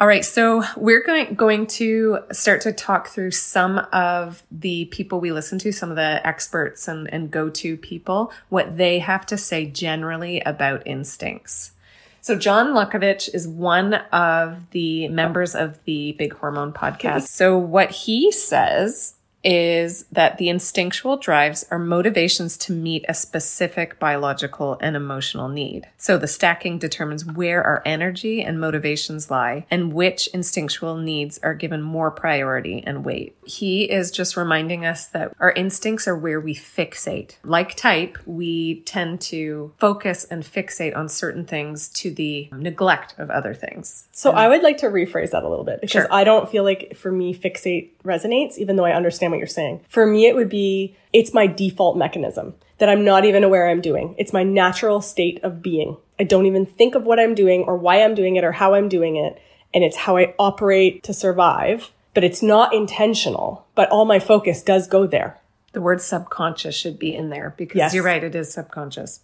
All 0.00 0.06
right, 0.06 0.24
so 0.24 0.62
we're 0.76 1.02
going 1.02 1.34
going 1.34 1.66
to 1.66 2.20
start 2.30 2.60
to 2.60 2.72
talk 2.72 3.08
through 3.08 3.32
some 3.32 3.78
of 3.92 4.44
the 4.48 4.84
people 4.92 5.18
we 5.18 5.32
listen 5.32 5.58
to, 5.58 5.72
some 5.72 5.90
of 5.90 5.96
the 5.96 6.24
experts 6.24 6.86
and, 6.86 7.12
and 7.12 7.32
go 7.32 7.50
to 7.50 7.76
people, 7.76 8.30
what 8.48 8.76
they 8.76 9.00
have 9.00 9.26
to 9.26 9.36
say 9.36 9.66
generally 9.66 10.38
about 10.42 10.86
instincts. 10.86 11.72
So 12.20 12.36
John 12.36 12.68
Luckovich 12.68 13.34
is 13.34 13.48
one 13.48 13.94
of 13.94 14.70
the 14.70 15.08
members 15.08 15.56
of 15.56 15.82
the 15.84 16.12
Big 16.12 16.32
Hormone 16.32 16.72
podcast. 16.72 17.22
So 17.38 17.58
what 17.58 17.90
he 17.90 18.30
says 18.30 19.14
is 19.44 20.04
that 20.10 20.38
the 20.38 20.48
instinctual 20.48 21.16
drives 21.16 21.64
are 21.70 21.78
motivations 21.78 22.56
to 22.56 22.72
meet 22.72 23.04
a 23.08 23.14
specific 23.14 23.98
biological 23.98 24.76
and 24.80 24.96
emotional 24.96 25.48
need. 25.48 25.88
So 25.96 26.18
the 26.18 26.26
stacking 26.26 26.78
determines 26.78 27.24
where 27.24 27.62
our 27.62 27.82
energy 27.84 28.42
and 28.42 28.60
motivations 28.60 29.30
lie 29.30 29.64
and 29.70 29.92
which 29.92 30.26
instinctual 30.28 30.96
needs 30.96 31.38
are 31.38 31.54
given 31.54 31.82
more 31.82 32.10
priority 32.10 32.82
and 32.86 33.04
weight. 33.04 33.36
He 33.44 33.84
is 33.84 34.10
just 34.10 34.36
reminding 34.36 34.84
us 34.84 35.06
that 35.08 35.32
our 35.38 35.52
instincts 35.52 36.08
are 36.08 36.16
where 36.16 36.40
we 36.40 36.54
fixate. 36.54 37.36
Like 37.44 37.74
type, 37.76 38.18
we 38.26 38.80
tend 38.80 39.20
to 39.22 39.72
focus 39.78 40.24
and 40.24 40.42
fixate 40.42 40.96
on 40.96 41.08
certain 41.08 41.44
things 41.44 41.88
to 41.90 42.10
the 42.10 42.48
neglect 42.52 43.14
of 43.18 43.30
other 43.30 43.54
things. 43.54 44.08
So 44.12 44.32
I 44.32 44.48
would 44.48 44.62
like 44.62 44.78
to 44.78 44.86
rephrase 44.86 45.30
that 45.30 45.44
a 45.44 45.48
little 45.48 45.64
bit 45.64 45.80
because 45.80 45.92
Sure. 45.92 46.08
I 46.10 46.24
don't 46.24 46.48
feel 46.48 46.64
like 46.64 46.96
for 46.96 47.10
me 47.10 47.34
fixate 47.34 47.90
resonates, 48.08 48.58
even 48.58 48.76
though 48.76 48.84
I 48.84 48.92
understand 48.96 49.30
what 49.32 49.38
you're 49.38 49.46
saying. 49.46 49.84
For 49.88 50.06
me, 50.06 50.26
it 50.26 50.34
would 50.34 50.48
be 50.48 50.96
it's 51.12 51.32
my 51.34 51.46
default 51.46 51.96
mechanism 51.96 52.54
that 52.78 52.88
I'm 52.88 53.04
not 53.04 53.24
even 53.24 53.44
aware 53.44 53.68
I'm 53.68 53.80
doing. 53.80 54.14
It's 54.18 54.32
my 54.32 54.42
natural 54.42 55.00
state 55.00 55.42
of 55.44 55.62
being. 55.62 55.96
I 56.18 56.24
don't 56.24 56.46
even 56.46 56.66
think 56.66 56.94
of 56.94 57.04
what 57.04 57.20
I'm 57.20 57.34
doing 57.34 57.62
or 57.62 57.76
why 57.76 58.02
I'm 58.02 58.14
doing 58.14 58.36
it 58.36 58.44
or 58.44 58.52
how 58.52 58.74
I'm 58.74 58.88
doing 58.88 59.16
it. 59.16 59.40
And 59.74 59.84
it's 59.84 59.96
how 59.96 60.16
I 60.16 60.34
operate 60.38 61.02
to 61.04 61.12
survive, 61.14 61.90
but 62.14 62.24
it's 62.24 62.42
not 62.42 62.72
intentional. 62.74 63.66
But 63.74 63.90
all 63.90 64.04
my 64.04 64.18
focus 64.18 64.62
does 64.62 64.86
go 64.88 65.06
there. 65.06 65.38
The 65.72 65.82
word 65.82 66.00
subconscious 66.00 66.74
should 66.74 66.98
be 66.98 67.14
in 67.14 67.28
there 67.30 67.54
because 67.58 67.76
Yes. 67.76 67.94
you're 67.94 68.02
right, 68.04 68.24
it 68.24 68.34
is 68.34 68.52
subconscious. 68.52 69.20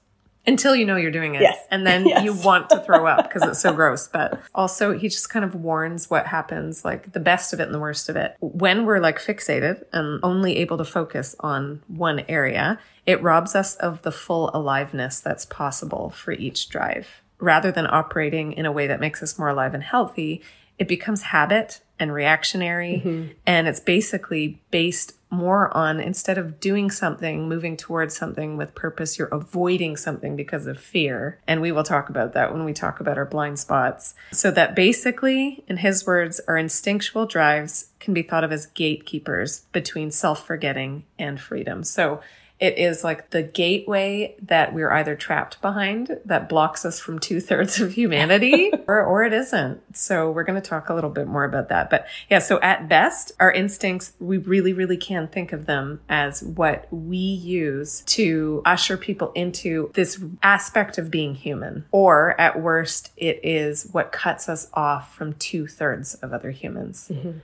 Until 0.46 0.76
you 0.76 0.84
know 0.84 0.96
you're 0.96 1.10
doing 1.10 1.34
it. 1.34 1.40
Yes. 1.42 1.58
And 1.70 1.86
then 1.86 2.06
Yes. 2.06 2.24
you 2.24 2.34
want 2.34 2.68
to 2.70 2.80
throw 2.80 3.06
up 3.06 3.24
because 3.28 3.48
it's 3.48 3.60
so 3.60 3.72
gross. 3.80 4.08
But 4.08 4.40
also, 4.54 4.96
he 4.96 5.08
just 5.08 5.30
kind 5.30 5.44
of 5.44 5.54
warns 5.54 6.10
what 6.10 6.26
happens 6.26 6.84
like 6.84 7.12
the 7.12 7.20
best 7.20 7.52
of 7.52 7.60
it 7.60 7.64
and 7.64 7.74
the 7.74 7.78
worst 7.80 8.08
of 8.08 8.16
it. 8.16 8.36
When 8.40 8.84
we're 8.84 9.00
like 9.00 9.18
fixated 9.18 9.84
and 9.92 10.20
only 10.22 10.58
able 10.58 10.76
to 10.78 10.84
focus 10.84 11.34
on 11.40 11.82
one 11.88 12.24
area, 12.28 12.78
it 13.06 13.22
robs 13.22 13.54
us 13.54 13.74
of 13.76 14.02
the 14.02 14.12
full 14.12 14.50
aliveness 14.52 15.20
that's 15.20 15.46
possible 15.46 16.10
for 16.10 16.32
each 16.32 16.68
drive. 16.68 17.08
Rather 17.38 17.72
than 17.72 17.86
operating 17.86 18.52
in 18.52 18.66
a 18.66 18.72
way 18.72 18.86
that 18.86 19.00
makes 19.00 19.22
us 19.22 19.38
more 19.38 19.48
alive 19.48 19.74
and 19.74 19.82
healthy, 19.82 20.42
it 20.78 20.88
becomes 20.88 21.22
habit 21.22 21.80
and 21.98 22.12
reactionary. 22.12 23.02
Mm-hmm. 23.04 23.32
And 23.46 23.68
it's 23.68 23.80
basically 23.80 24.60
based 24.70 25.14
more 25.30 25.76
on 25.76 26.00
instead 26.00 26.38
of 26.38 26.60
doing 26.60 26.90
something, 26.90 27.48
moving 27.48 27.76
towards 27.76 28.16
something 28.16 28.56
with 28.56 28.74
purpose, 28.74 29.18
you're 29.18 29.28
avoiding 29.28 29.96
something 29.96 30.36
because 30.36 30.66
of 30.66 30.78
fear. 30.78 31.40
And 31.46 31.60
we 31.60 31.72
will 31.72 31.82
talk 31.82 32.08
about 32.08 32.32
that 32.32 32.52
when 32.52 32.64
we 32.64 32.72
talk 32.72 33.00
about 33.00 33.18
our 33.18 33.24
blind 33.24 33.58
spots. 33.58 34.14
So 34.32 34.50
that 34.52 34.74
basically, 34.74 35.64
in 35.66 35.78
his 35.78 36.06
words, 36.06 36.40
our 36.46 36.56
instinctual 36.56 37.26
drives 37.26 37.90
can 38.00 38.14
be 38.14 38.22
thought 38.22 38.44
of 38.44 38.52
as 38.52 38.66
gatekeepers 38.66 39.60
between 39.72 40.10
self 40.10 40.46
forgetting 40.46 41.04
and 41.18 41.40
freedom. 41.40 41.82
So 41.84 42.20
it 42.60 42.78
is 42.78 43.02
like 43.02 43.30
the 43.30 43.42
gateway 43.42 44.36
that 44.40 44.72
we're 44.72 44.92
either 44.92 45.16
trapped 45.16 45.60
behind 45.60 46.18
that 46.24 46.48
blocks 46.48 46.84
us 46.84 47.00
from 47.00 47.18
two 47.18 47.40
thirds 47.40 47.80
of 47.80 47.92
humanity 47.92 48.70
or, 48.86 49.02
or 49.02 49.24
it 49.24 49.32
isn't. 49.32 49.96
So 49.96 50.30
we're 50.30 50.44
going 50.44 50.60
to 50.60 50.66
talk 50.66 50.88
a 50.88 50.94
little 50.94 51.10
bit 51.10 51.26
more 51.26 51.44
about 51.44 51.68
that. 51.70 51.83
But 51.90 52.06
yeah, 52.30 52.38
so 52.38 52.60
at 52.60 52.88
best, 52.88 53.32
our 53.40 53.52
instincts, 53.52 54.12
we 54.18 54.38
really, 54.38 54.72
really 54.72 54.96
can 54.96 55.28
think 55.28 55.52
of 55.52 55.66
them 55.66 56.00
as 56.08 56.42
what 56.42 56.86
we 56.90 57.16
use 57.16 58.02
to 58.06 58.62
usher 58.64 58.96
people 58.96 59.32
into 59.32 59.90
this 59.94 60.22
aspect 60.42 60.98
of 60.98 61.10
being 61.10 61.34
human. 61.34 61.84
Or 61.90 62.38
at 62.40 62.60
worst, 62.60 63.12
it 63.16 63.40
is 63.42 63.88
what 63.92 64.12
cuts 64.12 64.48
us 64.48 64.68
off 64.74 65.14
from 65.14 65.34
two 65.34 65.66
thirds 65.66 66.14
of 66.14 66.32
other 66.32 66.50
humans. 66.50 67.10
Mm-hmm. 67.12 67.38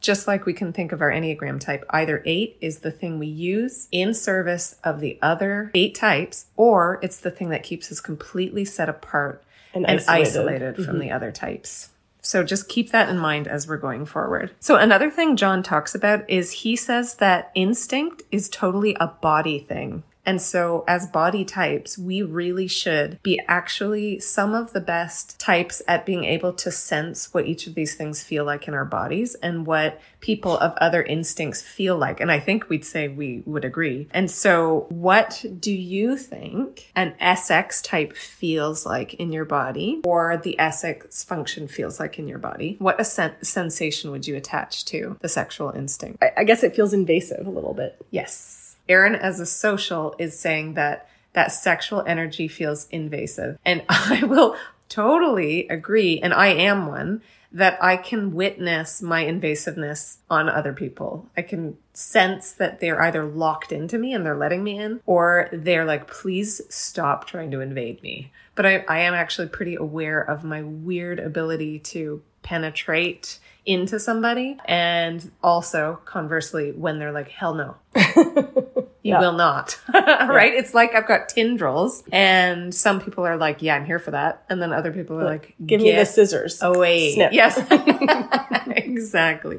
Just 0.00 0.28
like 0.28 0.46
we 0.46 0.52
can 0.52 0.72
think 0.72 0.92
of 0.92 1.00
our 1.00 1.10
Enneagram 1.10 1.58
type, 1.58 1.84
either 1.90 2.22
eight 2.26 2.58
is 2.60 2.80
the 2.80 2.92
thing 2.92 3.18
we 3.18 3.26
use 3.26 3.88
in 3.90 4.14
service 4.14 4.76
of 4.84 5.00
the 5.00 5.18
other 5.22 5.70
eight 5.74 5.94
types, 5.94 6.46
or 6.54 7.00
it's 7.02 7.18
the 7.18 7.30
thing 7.30 7.48
that 7.48 7.62
keeps 7.62 7.90
us 7.90 8.00
completely 8.00 8.64
set 8.64 8.88
apart 8.88 9.42
And 9.74 9.88
and 9.88 10.00
isolated. 10.06 10.28
isolated, 10.28 10.76
from 10.76 10.84
mm-hmm. 10.84 10.98
the 10.98 11.10
other 11.10 11.32
types. 11.32 11.88
So 12.26 12.42
just 12.42 12.68
keep 12.68 12.90
that 12.90 13.08
in 13.08 13.18
mind 13.18 13.46
as 13.46 13.68
we're 13.68 13.76
going 13.76 14.04
forward. 14.04 14.52
So 14.58 14.76
another 14.76 15.10
thing 15.10 15.36
John 15.36 15.62
talks 15.62 15.94
about 15.94 16.28
is 16.28 16.50
he 16.50 16.74
says 16.74 17.14
that 17.16 17.52
instinct 17.54 18.22
is 18.32 18.48
totally 18.48 18.96
a 18.98 19.06
body 19.06 19.60
thing. 19.60 20.02
And 20.26 20.42
so 20.42 20.84
as 20.88 21.06
body 21.06 21.44
types, 21.44 21.96
we 21.96 22.22
really 22.22 22.66
should 22.66 23.22
be 23.22 23.40
actually 23.46 24.18
some 24.18 24.54
of 24.54 24.72
the 24.72 24.80
best 24.80 25.38
types 25.38 25.80
at 25.86 26.04
being 26.04 26.24
able 26.24 26.52
to 26.54 26.70
sense 26.70 27.32
what 27.32 27.46
each 27.46 27.66
of 27.66 27.74
these 27.74 27.94
things 27.94 28.22
feel 28.22 28.44
like 28.44 28.66
in 28.66 28.74
our 28.74 28.84
bodies 28.84 29.36
and 29.36 29.66
what 29.66 30.00
people 30.20 30.58
of 30.58 30.72
other 30.78 31.02
instincts 31.02 31.62
feel 31.62 31.96
like. 31.96 32.20
And 32.20 32.32
I 32.32 32.40
think 32.40 32.68
we'd 32.68 32.84
say 32.84 33.06
we 33.06 33.44
would 33.46 33.64
agree. 33.64 34.08
And 34.10 34.28
so 34.28 34.86
what 34.88 35.44
do 35.60 35.72
you 35.72 36.16
think 36.16 36.90
an 36.96 37.14
SX 37.20 37.82
type 37.82 38.16
feels 38.16 38.84
like 38.84 39.14
in 39.14 39.32
your 39.32 39.44
body 39.44 40.00
or 40.04 40.36
the 40.36 40.56
SX 40.58 41.24
function 41.24 41.68
feels 41.68 42.00
like 42.00 42.18
in 42.18 42.26
your 42.26 42.38
body? 42.38 42.74
What 42.80 43.00
a 43.00 43.04
sen- 43.04 43.42
sensation 43.42 44.10
would 44.10 44.26
you 44.26 44.34
attach 44.34 44.84
to 44.86 45.16
the 45.20 45.28
sexual 45.28 45.70
instinct? 45.70 46.20
I, 46.20 46.32
I 46.38 46.44
guess 46.44 46.64
it 46.64 46.74
feels 46.74 46.92
invasive 46.92 47.46
a 47.46 47.50
little 47.50 47.74
bit. 47.74 48.04
Yes. 48.10 48.65
Eryn, 48.88 49.18
as 49.18 49.40
a 49.40 49.46
social, 49.46 50.14
is 50.18 50.38
saying 50.38 50.74
that 50.74 51.08
that 51.32 51.52
sexual 51.52 52.02
energy 52.06 52.48
feels 52.48 52.88
invasive. 52.88 53.58
And 53.64 53.84
I 53.88 54.24
will 54.24 54.56
totally 54.88 55.68
agree, 55.68 56.20
and 56.20 56.32
I 56.32 56.48
am 56.48 56.86
one, 56.86 57.22
that 57.52 57.82
I 57.82 57.96
can 57.96 58.34
witness 58.34 59.00
my 59.00 59.24
invasiveness 59.24 60.16
on 60.28 60.48
other 60.48 60.72
people. 60.72 61.28
I 61.36 61.42
can 61.42 61.76
sense 61.92 62.52
that 62.52 62.80
they're 62.80 63.00
either 63.00 63.24
locked 63.24 63.72
into 63.72 63.98
me 63.98 64.12
and 64.12 64.26
they're 64.26 64.36
letting 64.36 64.62
me 64.62 64.78
in, 64.78 65.00
or 65.06 65.48
they're 65.52 65.84
like, 65.84 66.08
please 66.08 66.60
stop 66.68 67.26
trying 67.26 67.50
to 67.52 67.60
invade 67.60 68.02
me. 68.02 68.32
But 68.54 68.66
I, 68.66 68.84
I 68.88 68.98
am 69.00 69.14
actually 69.14 69.48
pretty 69.48 69.74
aware 69.74 70.20
of 70.20 70.44
my 70.44 70.62
weird 70.62 71.18
ability 71.18 71.78
to 71.80 72.22
penetrate 72.42 73.38
into 73.64 73.98
somebody. 73.98 74.58
And 74.64 75.30
also, 75.42 76.00
conversely, 76.04 76.72
when 76.72 76.98
they're 76.98 77.12
like, 77.12 77.28
hell 77.28 77.54
no. 77.54 77.76
You 79.06 79.12
Yeah. 79.12 79.20
will 79.20 79.32
not. 79.34 79.78
right? 79.94 80.52
It's 80.52 80.74
like 80.74 80.94
I've 80.96 81.06
got 81.06 81.28
tendrils, 81.28 82.02
and 82.10 82.74
some 82.74 83.00
people 83.00 83.24
are 83.24 83.36
like, 83.36 83.62
yeah, 83.62 83.76
I'm 83.76 83.84
here 83.86 83.98
for 84.00 84.10
that. 84.10 84.42
And 84.50 84.60
then 84.60 84.72
other 84.72 84.90
people 84.92 85.20
are 85.20 85.24
like, 85.24 85.54
Give 85.64 85.80
me 85.80 85.92
the 85.94 86.04
scissors. 86.04 86.60
away. 86.60 87.12
Snip. 87.14 87.32
Yes. 87.32 87.54
exactly. 88.66 89.58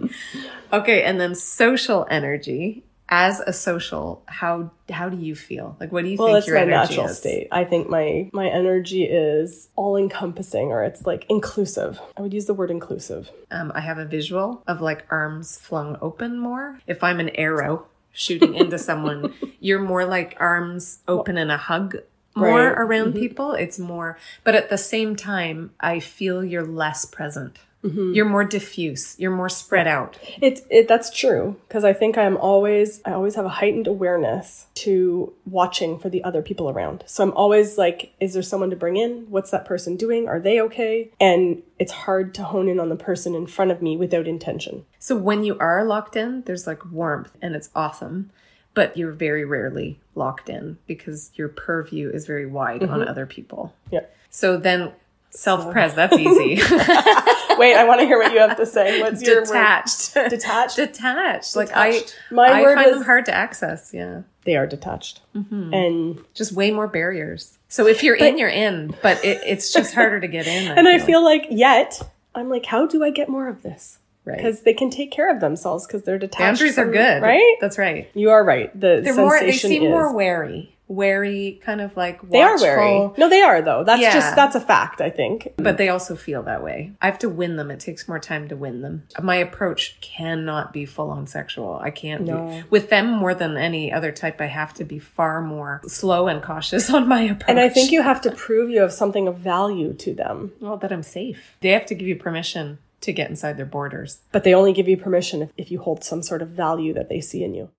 Okay. 0.73 1.03
And 1.03 1.19
then 1.19 1.35
social 1.35 2.05
energy. 2.09 2.83
As 3.09 3.39
a 3.39 3.53
social, 3.53 4.21
how 4.25 4.69
how 4.91 5.07
do 5.07 5.15
you 5.15 5.33
feel? 5.33 5.77
Like, 5.79 5.93
what 5.93 6.03
do 6.03 6.09
you 6.09 6.17
Well, 6.17 6.27
think 6.27 6.39
it's 6.39 6.47
your 6.47 6.59
my 6.59 6.65
natural 6.65 7.05
is? 7.05 7.17
state. 7.17 7.47
I 7.53 7.63
think 7.63 7.87
my 7.89 8.29
my 8.33 8.49
energy 8.49 9.05
is 9.05 9.69
all 9.77 9.95
encompassing, 9.95 10.73
or 10.73 10.83
it's 10.83 11.05
like 11.05 11.25
inclusive. 11.29 12.01
I 12.17 12.21
would 12.21 12.33
use 12.33 12.47
the 12.47 12.53
word 12.53 12.69
inclusive. 12.69 13.31
Um, 13.49 13.71
I 13.73 13.79
have 13.79 13.97
a 13.97 14.03
visual 14.03 14.61
of 14.67 14.81
like 14.81 15.05
arms 15.09 15.57
flung 15.57 15.97
open 16.01 16.37
more. 16.37 16.79
If 16.85 17.01
I'm 17.01 17.21
an 17.21 17.29
arrow 17.35 17.85
shooting 18.17 18.55
into 18.55 18.77
someone, 18.77 19.33
you're 19.59 19.79
more 19.79 20.05
like 20.05 20.35
arms 20.39 20.99
open 21.07 21.37
in 21.37 21.49
a 21.49 21.57
hug 21.57 21.97
more 22.35 22.67
Right. 22.67 22.77
around 22.77 23.09
mm-hmm. 23.09 23.19
people. 23.19 23.51
It's 23.53 23.79
more, 23.79 24.17
but 24.43 24.53
at 24.55 24.69
the 24.69 24.77
same 24.77 25.15
time, 25.15 25.71
I 25.79 25.99
feel 25.99 26.43
you're 26.43 26.65
less 26.65 27.03
present. 27.03 27.57
Mm-hmm. 27.87 28.13
You're 28.13 28.25
more 28.25 28.43
diffuse. 28.43 29.15
You're 29.17 29.35
more 29.35 29.49
spread 29.49 29.87
out. 29.87 30.17
It's 30.41 30.61
it 30.69 30.87
that's 30.87 31.09
true 31.09 31.55
because 31.67 31.83
I 31.83 31.93
think 31.93 32.17
I'm 32.17 32.37
always 32.37 33.01
I 33.05 33.13
always 33.13 33.35
have 33.35 33.45
a 33.45 33.49
heightened 33.49 33.87
awareness 33.87 34.67
to 34.75 35.33
watching 35.45 35.97
for 35.97 36.09
the 36.09 36.23
other 36.23 36.41
people 36.41 36.69
around. 36.69 37.03
So 37.07 37.23
I'm 37.23 37.33
always 37.33 37.77
like 37.77 38.13
is 38.19 38.33
there 38.33 38.43
someone 38.43 38.69
to 38.71 38.75
bring 38.75 38.97
in? 38.97 39.27
What's 39.29 39.51
that 39.51 39.65
person 39.65 39.95
doing? 39.95 40.27
Are 40.27 40.39
they 40.39 40.59
okay? 40.61 41.11
And 41.19 41.63
it's 41.79 41.91
hard 41.91 42.33
to 42.35 42.43
hone 42.43 42.67
in 42.67 42.79
on 42.79 42.89
the 42.89 42.95
person 42.95 43.35
in 43.35 43.47
front 43.47 43.71
of 43.71 43.81
me 43.81 43.95
without 43.95 44.27
intention. 44.27 44.85
So 44.99 45.15
when 45.15 45.43
you 45.43 45.57
are 45.59 45.85
locked 45.85 46.15
in, 46.15 46.41
there's 46.43 46.67
like 46.67 46.89
warmth 46.91 47.31
and 47.41 47.55
it's 47.55 47.69
awesome, 47.75 48.31
but 48.73 48.97
you're 48.97 49.11
very 49.11 49.45
rarely 49.45 49.99
locked 50.15 50.49
in 50.49 50.77
because 50.87 51.31
your 51.35 51.47
purview 51.47 52.09
is 52.09 52.25
very 52.25 52.45
wide 52.45 52.83
on 52.83 52.99
mm-hmm. 52.99 53.09
other 53.09 53.25
people. 53.25 53.73
Yeah. 53.91 54.05
So 54.29 54.57
then 54.57 54.91
self 55.29 55.71
pres, 55.71 55.93
that's 55.93 56.17
easy. 56.17 56.61
Wait, 57.57 57.75
I 57.75 57.83
want 57.85 57.99
to 58.01 58.05
hear 58.05 58.17
what 58.17 58.31
you 58.33 58.39
have 58.39 58.57
to 58.57 58.65
say. 58.65 59.01
What's 59.01 59.21
your 59.21 59.41
word? 59.41 59.45
Detached. 59.47 60.13
Detached. 60.13 60.75
Detached. 60.75 61.55
Like 61.55 61.67
Detached. 61.69 62.15
I, 62.31 62.33
My 62.33 62.47
I 62.47 62.61
word 62.61 62.75
find 62.75 62.87
is- 62.89 62.95
them 62.95 63.03
hard 63.03 63.25
to 63.25 63.33
access. 63.33 63.91
Yeah. 63.93 64.21
they 64.45 64.55
are 64.55 64.67
detached. 64.67 65.21
Mm-hmm. 65.35 65.73
And 65.73 66.23
Just 66.33 66.51
way 66.53 66.71
more 66.71 66.87
barriers. 66.87 67.57
So 67.69 67.85
if 67.87 68.03
you're 68.03 68.15
in, 68.15 68.37
you're 68.37 68.47
in, 68.49 68.95
but 69.01 69.23
it, 69.25 69.41
it's 69.45 69.73
just 69.73 69.93
harder 69.93 70.19
to 70.21 70.27
get 70.27 70.47
in. 70.47 70.77
and 70.77 70.87
I 70.87 70.99
feel 70.99 71.23
like 71.23 71.47
yet 71.49 72.01
I'm 72.33 72.49
like, 72.49 72.65
how 72.65 72.85
do 72.87 73.03
I 73.03 73.09
get 73.09 73.27
more 73.29 73.47
of 73.47 73.61
this? 73.63 73.99
right. 74.23 74.37
Because 74.37 74.61
they 74.61 74.73
can 74.73 74.89
take 74.89 75.09
care 75.11 75.29
of 75.33 75.39
themselves 75.39 75.85
because 75.87 76.03
they're 76.03 76.17
detached. 76.17 76.39
boundaries 76.39 76.77
are 76.77 76.89
good. 76.91 77.21
right? 77.21 77.55
That's 77.61 77.77
right. 77.77 78.09
You 78.13 78.29
are 78.31 78.43
right. 78.43 78.71
The 78.79 79.01
They're 79.03 79.15
more. 79.15 79.39
They 79.39 79.51
seem 79.53 79.83
is 79.83 79.89
more 79.89 80.13
wary. 80.13 80.76
Wary, 80.87 81.59
kind 81.63 81.81
of 81.81 81.95
like 81.97 82.21
they 82.29 82.41
are 82.41 82.59
wary. 82.59 83.11
No, 83.17 83.29
they 83.29 83.41
are 83.41 83.61
though. 83.61 83.83
That's 83.83 84.01
Yeah. 84.01 84.13
just 84.13 84.35
that's 84.35 84.55
a 84.55 84.61
fact. 84.61 85.01
I 85.01 85.09
think. 85.09 85.53
But 85.57 85.77
they 85.77 85.89
also 85.89 86.15
feel 86.15 86.43
that 86.43 86.63
way. 86.63 86.91
I 87.01 87.05
have 87.07 87.19
to 87.19 87.29
win 87.29 87.55
them. 87.57 87.69
It 87.71 87.79
takes 87.79 88.07
more 88.07 88.19
time 88.19 88.47
to 88.49 88.55
win 88.55 88.81
them. 88.81 89.03
My 89.21 89.35
approach 89.35 89.99
cannot 90.01 90.71
be 90.73 90.85
full 90.85 91.09
on 91.09 91.27
sexual. 91.27 91.79
I 91.81 91.89
can't 91.91 92.25
No. 92.25 92.47
be. 92.47 92.63
With 92.69 92.89
them 92.89 93.09
more 93.11 93.33
than 93.33 93.57
any 93.57 93.91
other 93.91 94.11
type, 94.11 94.39
I 94.41 94.45
have 94.45 94.73
to 94.75 94.83
be 94.85 94.99
far 94.99 95.41
more 95.41 95.81
slow 95.87 96.27
and 96.27 96.41
cautious 96.41 96.89
on 96.93 97.07
my 97.07 97.21
approach. 97.23 97.49
And 97.49 97.59
I 97.59 97.69
think 97.69 97.91
you 97.91 98.01
have 98.01 98.21
to 98.21 98.31
prove 98.31 98.69
you 98.69 98.81
have 98.81 98.93
something 98.93 99.27
of 99.27 99.37
value 99.37 99.93
to 99.93 100.13
them. 100.13 100.51
well 100.61 100.77
that 100.77 100.91
I'm 100.91 101.03
safe. 101.03 101.55
They 101.61 101.69
have 101.69 101.85
to 101.87 101.95
give 101.95 102.07
you 102.07 102.15
permission 102.15 102.77
to 103.01 103.13
get 103.13 103.29
inside 103.29 103.57
their 103.57 103.65
borders. 103.65 104.19
But 104.31 104.43
they 104.43 104.53
only 104.55 104.73
give 104.73 104.87
you 104.87 104.97
permission 104.97 105.41
if, 105.43 105.49
if 105.57 105.69
you 105.71 105.79
hold 105.79 106.03
some 106.03 106.23
sort 106.23 106.41
of 106.41 106.49
value 106.49 106.93
that 106.93 107.09
they 107.09 107.21
see 107.21 107.43
in 107.43 107.53
you. 107.53 107.69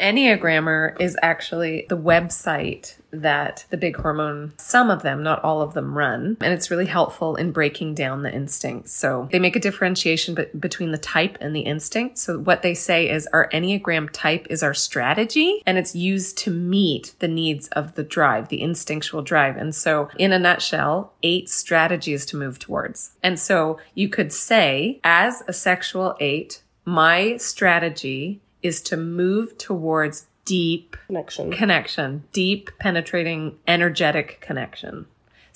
Enneagrammer 0.00 1.00
is 1.00 1.16
actually 1.22 1.86
the 1.88 1.96
website 1.96 2.96
that 3.12 3.64
the 3.70 3.76
big 3.76 3.96
hormone, 3.96 4.52
some 4.58 4.90
of 4.90 5.02
them, 5.02 5.22
not 5.22 5.42
all 5.44 5.62
of 5.62 5.74
them, 5.74 5.96
run. 5.96 6.36
And 6.40 6.52
it's 6.52 6.70
really 6.70 6.86
helpful 6.86 7.36
in 7.36 7.52
breaking 7.52 7.94
down 7.94 8.22
the 8.22 8.32
instincts. 8.32 8.92
So 8.92 9.28
they 9.30 9.38
make 9.38 9.54
a 9.54 9.60
differentiation 9.60 10.34
be- 10.34 10.46
between 10.58 10.90
the 10.90 10.98
type 10.98 11.38
and 11.40 11.54
the 11.54 11.60
instinct. 11.60 12.18
So 12.18 12.38
what 12.38 12.62
they 12.62 12.74
say 12.74 13.08
is 13.08 13.28
our 13.32 13.48
Enneagram 13.50 14.10
type 14.12 14.48
is 14.50 14.62
our 14.62 14.74
strategy 14.74 15.62
and 15.64 15.78
it's 15.78 15.94
used 15.94 16.36
to 16.38 16.50
meet 16.50 17.14
the 17.20 17.28
needs 17.28 17.68
of 17.68 17.94
the 17.94 18.02
drive, 18.02 18.48
the 18.48 18.62
instinctual 18.62 19.22
drive. 19.22 19.56
And 19.56 19.74
so 19.74 20.08
in 20.18 20.32
a 20.32 20.38
nutshell, 20.38 21.12
eight 21.22 21.48
strategies 21.48 22.26
to 22.26 22.36
move 22.36 22.58
towards. 22.58 23.12
And 23.22 23.38
so 23.38 23.78
you 23.94 24.08
could 24.08 24.32
say, 24.32 25.00
as 25.04 25.42
a 25.46 25.52
sexual 25.52 26.16
eight, 26.18 26.62
my 26.84 27.36
strategy 27.38 28.42
is 28.64 28.80
to 28.82 28.96
move 28.96 29.56
towards 29.58 30.26
deep 30.44 30.96
Connection. 31.06 31.52
connection, 31.52 32.24
deep, 32.32 32.70
penetrating, 32.78 33.56
energetic 33.66 34.40
connection. 34.40 35.06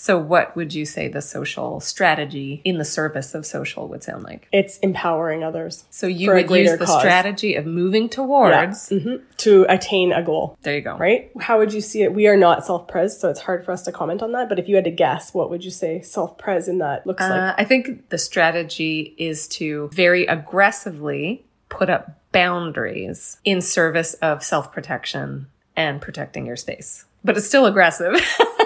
So, 0.00 0.17
what 0.17 0.55
would 0.55 0.73
you 0.75 0.87
say 0.87 1.09
the 1.09 1.21
social 1.21 1.81
strategy 1.81 2.62
in 2.65 2.79
the 2.79 2.85
service 2.85 3.35
of 3.35 3.45
social 3.45 3.88
would 3.88 4.05
sound 4.05 4.23
like? 4.23 4.47
It's 4.53 4.79
empowering 4.79 5.43
others. 5.43 5.87
So, 5.91 6.07
you 6.07 6.31
would 6.33 6.49
use 6.49 6.79
the 6.79 6.87
cause. 6.87 7.00
strategy 7.00 7.57
of 7.57 7.67
moving 7.67 8.09
towards. 8.09 8.91
Mhm. 8.91 9.23
To 9.38 9.67
attain 9.69 10.12
a 10.12 10.23
goal. 10.23 10.57
There 10.62 10.77
you 10.77 10.83
go. 10.83 10.97
Right? 10.97 11.33
How 11.41 11.59
would 11.59 11.73
you 11.73 11.81
see 11.81 12.03
it? 12.03 12.15
We 12.15 12.29
are 12.29 12.37
not 12.37 12.65
self 12.65 12.87
pres, 12.87 13.19
so 13.19 13.29
it's 13.29 13.41
hard 13.41 13.65
for 13.65 13.73
us 13.73 13.83
to 13.83 13.93
comment 13.93 14.23
on 14.23 14.31
that. 14.33 14.49
But 14.49 14.61
if 14.61 14.69
you 14.69 14.77
had 14.77 14.85
to 14.85 14.93
guess, 14.93 15.35
what 15.35 15.50
would 15.50 15.65
you 15.65 15.71
say 15.73 16.00
self 16.03 16.38
pres 16.38 16.69
in 16.69 16.79
that 16.79 17.05
looks 17.05 17.21
like? 17.21 17.33
Uh, 17.33 17.55
I 17.59 17.65
think 17.65 18.09
the 18.11 18.19
strategy 18.19 19.17
is 19.19 19.49
to 19.49 19.91
very 19.93 20.27
aggressively 20.27 21.45
put 21.71 21.91
up 21.91 22.17
boundaries 22.32 23.38
in 23.44 23.61
service 23.61 24.14
of 24.14 24.42
self 24.42 24.73
protection 24.73 25.49
and 25.76 26.00
protecting 26.00 26.47
your 26.47 26.56
space. 26.56 27.04
But 27.25 27.37
it's 27.37 27.47
still 27.47 27.66
aggressive. 27.66 28.14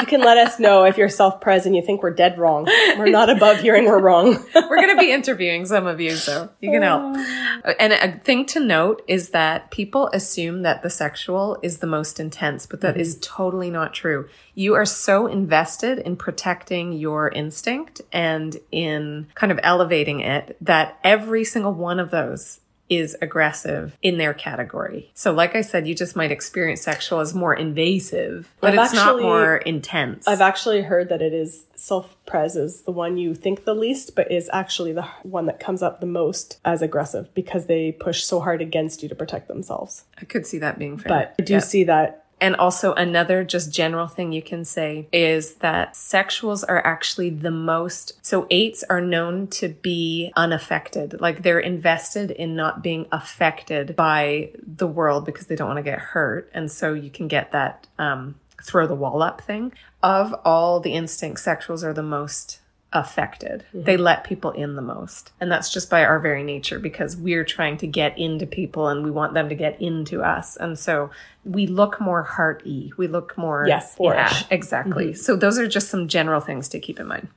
You 0.00 0.06
can 0.06 0.20
let 0.20 0.38
us 0.38 0.58
know 0.58 0.84
if 0.84 0.96
you're 0.96 1.10
self 1.10 1.40
pres 1.40 1.66
and 1.66 1.76
you 1.76 1.82
think 1.82 2.02
we're 2.02 2.14
dead 2.14 2.38
wrong. 2.38 2.64
We're 2.96 3.10
not 3.10 3.28
above 3.28 3.60
hearing 3.60 3.84
we're 3.84 4.00
wrong. 4.00 4.32
We're 4.54 4.76
going 4.76 4.96
to 4.96 5.00
be 5.00 5.12
interviewing 5.12 5.66
some 5.66 5.86
of 5.86 6.00
you, 6.00 6.12
so 6.12 6.48
you 6.60 6.70
can 6.70 6.82
help. 6.82 7.16
Oh. 7.16 7.74
And 7.78 7.92
a 7.92 8.18
thing 8.18 8.46
to 8.46 8.60
note 8.60 9.02
is 9.06 9.30
that 9.30 9.70
people 9.70 10.08
assume 10.12 10.62
that 10.62 10.82
the 10.82 10.90
sexual 10.90 11.58
is 11.62 11.78
the 11.78 11.86
most 11.86 12.18
intense, 12.18 12.64
but 12.64 12.80
that 12.80 12.94
mm-hmm. 12.94 13.00
is 13.00 13.18
totally 13.20 13.70
not 13.70 13.92
true. 13.92 14.28
You 14.54 14.74
are 14.74 14.86
so 14.86 15.26
invested 15.26 15.98
in 15.98 16.16
protecting 16.16 16.92
your 16.92 17.28
instinct 17.28 18.00
and 18.12 18.56
in 18.72 19.26
kind 19.34 19.52
of 19.52 19.60
elevating 19.62 20.20
it 20.20 20.56
that 20.62 20.98
every 21.04 21.44
single 21.44 21.74
one 21.74 22.00
of 22.00 22.10
those 22.10 22.60
is 22.90 23.16
aggressive 23.22 23.96
in 24.02 24.18
their 24.18 24.34
category. 24.34 25.10
So 25.14 25.32
like 25.32 25.54
I 25.54 25.60
said, 25.62 25.86
you 25.86 25.94
just 25.94 26.16
might 26.16 26.32
experience 26.32 26.82
sexual 26.82 27.20
as 27.20 27.32
more 27.32 27.54
invasive, 27.54 28.52
but 28.60 28.76
I've 28.76 28.86
it's 28.86 28.94
not 28.94 29.22
more 29.22 29.56
intense. 29.58 30.26
I've 30.26 30.40
actually 30.40 30.82
heard 30.82 31.08
that 31.08 31.22
it 31.22 31.32
is 31.32 31.64
self 31.76 32.16
pres 32.26 32.56
is 32.56 32.82
the 32.82 32.90
one 32.90 33.16
you 33.16 33.34
think 33.34 33.64
the 33.64 33.74
least, 33.74 34.14
but 34.16 34.30
is 34.30 34.50
actually 34.52 34.92
the 34.92 35.02
one 35.22 35.46
that 35.46 35.60
comes 35.60 35.82
up 35.82 36.00
the 36.00 36.06
most 36.06 36.58
as 36.64 36.82
aggressive 36.82 37.32
because 37.32 37.66
they 37.66 37.92
push 37.92 38.24
so 38.24 38.40
hard 38.40 38.60
against 38.60 39.02
you 39.02 39.08
to 39.08 39.14
protect 39.14 39.46
themselves. 39.48 40.04
I 40.20 40.24
could 40.24 40.44
see 40.44 40.58
that 40.58 40.78
being 40.78 40.98
fair. 40.98 41.08
But 41.08 41.34
I 41.38 41.42
do 41.44 41.54
Yeah. 41.54 41.58
see 41.60 41.84
that 41.84 42.24
And 42.40 42.56
also, 42.56 42.94
another 42.94 43.44
just 43.44 43.72
general 43.72 44.06
thing 44.06 44.32
you 44.32 44.42
can 44.42 44.64
say 44.64 45.08
is 45.12 45.56
that 45.56 45.94
sexuals 45.94 46.64
are 46.66 46.84
actually 46.86 47.30
the 47.30 47.50
most, 47.50 48.18
so 48.22 48.46
eights 48.50 48.82
are 48.88 49.00
known 49.00 49.46
to 49.48 49.68
be 49.68 50.32
unaffected. 50.36 51.20
Like 51.20 51.42
they're 51.42 51.60
invested 51.60 52.30
in 52.30 52.56
not 52.56 52.82
being 52.82 53.06
affected 53.12 53.94
by 53.94 54.50
the 54.66 54.86
world 54.86 55.26
because 55.26 55.46
they 55.46 55.56
don't 55.56 55.68
want 55.68 55.78
to 55.78 55.82
get 55.82 55.98
hurt. 55.98 56.50
And 56.54 56.70
so 56.70 56.94
you 56.94 57.10
can 57.10 57.28
get 57.28 57.52
that 57.52 57.86
um, 57.98 58.36
throw 58.62 58.86
the 58.86 58.94
wall 58.94 59.22
up 59.22 59.40
thing. 59.40 59.72
Of 60.02 60.34
all 60.44 60.80
the 60.80 60.94
instincts, 60.94 61.44
sexuals 61.44 61.84
are 61.84 61.92
the 61.92 62.02
most 62.02 62.59
affected. 62.92 63.64
Mm-hmm. 63.68 63.84
They 63.84 63.96
let 63.96 64.24
people 64.24 64.50
in 64.50 64.74
the 64.74 64.82
most. 64.82 65.32
And 65.40 65.50
that's 65.50 65.72
just 65.72 65.90
by 65.90 66.04
our 66.04 66.18
very 66.18 66.42
nature 66.42 66.78
because 66.78 67.16
we're 67.16 67.44
trying 67.44 67.76
to 67.78 67.86
get 67.86 68.18
into 68.18 68.46
people 68.46 68.88
and 68.88 69.04
we 69.04 69.10
want 69.10 69.34
them 69.34 69.48
to 69.48 69.54
get 69.54 69.80
into 69.80 70.22
us. 70.22 70.56
And 70.56 70.78
so 70.78 71.10
we 71.44 71.66
look 71.66 72.00
more 72.00 72.22
hearty. 72.22 72.92
We 72.96 73.06
look 73.06 73.36
more 73.38 73.66
Yes, 73.66 73.96
yeah, 74.00 74.32
exactly. 74.50 75.08
Mm-hmm. 75.08 75.22
So 75.22 75.36
those 75.36 75.58
are 75.58 75.68
just 75.68 75.88
some 75.88 76.08
general 76.08 76.40
things 76.40 76.68
to 76.70 76.80
keep 76.80 76.98
in 76.98 77.06
mind. 77.06 77.28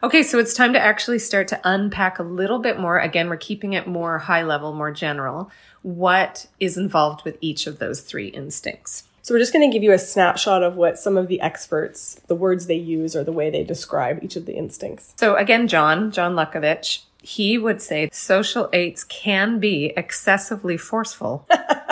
Okay, 0.00 0.22
so 0.22 0.38
it's 0.38 0.54
time 0.54 0.72
to 0.74 0.80
actually 0.80 1.18
start 1.18 1.48
to 1.48 1.60
unpack 1.64 2.20
a 2.20 2.22
little 2.22 2.60
bit 2.60 2.78
more. 2.78 2.98
Again, 2.98 3.28
we're 3.28 3.36
keeping 3.36 3.72
it 3.72 3.88
more 3.88 4.18
high 4.18 4.44
level, 4.44 4.72
more 4.72 4.92
general. 4.92 5.50
What 5.82 6.46
is 6.60 6.76
involved 6.76 7.24
with 7.24 7.36
each 7.40 7.66
of 7.66 7.80
those 7.80 8.00
three 8.00 8.28
instincts? 8.28 9.07
So 9.28 9.34
we're 9.34 9.40
just 9.40 9.52
going 9.52 9.70
to 9.70 9.74
give 9.74 9.82
you 9.82 9.92
a 9.92 9.98
snapshot 9.98 10.62
of 10.62 10.76
what 10.76 10.98
some 10.98 11.18
of 11.18 11.28
the 11.28 11.38
experts, 11.42 12.18
the 12.28 12.34
words 12.34 12.66
they 12.66 12.76
use 12.76 13.14
or 13.14 13.24
the 13.24 13.30
way 13.30 13.50
they 13.50 13.62
describe 13.62 14.24
each 14.24 14.36
of 14.36 14.46
the 14.46 14.54
instincts. 14.54 15.12
So 15.18 15.36
again, 15.36 15.68
John, 15.68 16.10
John 16.12 16.34
Luckovich, 16.34 17.02
he 17.20 17.58
would 17.58 17.82
say 17.82 18.08
social 18.10 18.70
eights 18.72 19.04
can 19.04 19.60
be 19.60 19.92
excessively 19.98 20.78
forceful 20.78 21.46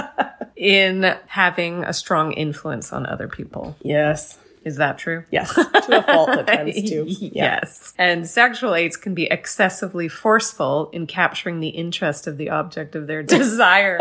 in 0.57 1.15
having 1.27 1.85
a 1.85 1.93
strong 1.93 2.33
influence 2.33 2.91
on 2.91 3.05
other 3.05 3.29
people. 3.29 3.77
Yes. 3.83 4.39
Is 4.67 4.77
that 4.77 4.99
true? 4.99 5.23
Yes. 5.31 5.55
To 5.55 5.99
a 5.99 6.03
fault 6.03 6.31
at 6.31 6.49
times 6.49 6.75
too. 6.91 7.07
Yeah. 7.17 7.61
Yes. 7.61 7.95
And 7.99 8.29
sexual 8.29 8.75
aids 8.75 8.97
can 8.97 9.15
be 9.15 9.25
excessively 9.25 10.09
forceful 10.09 10.91
in 10.93 11.07
capturing 11.07 11.61
the 11.61 11.69
interest 11.69 12.27
of 12.27 12.37
the 12.37 12.51
object 12.51 12.97
of 12.97 13.07
their 13.07 13.23
desire. 13.39 13.99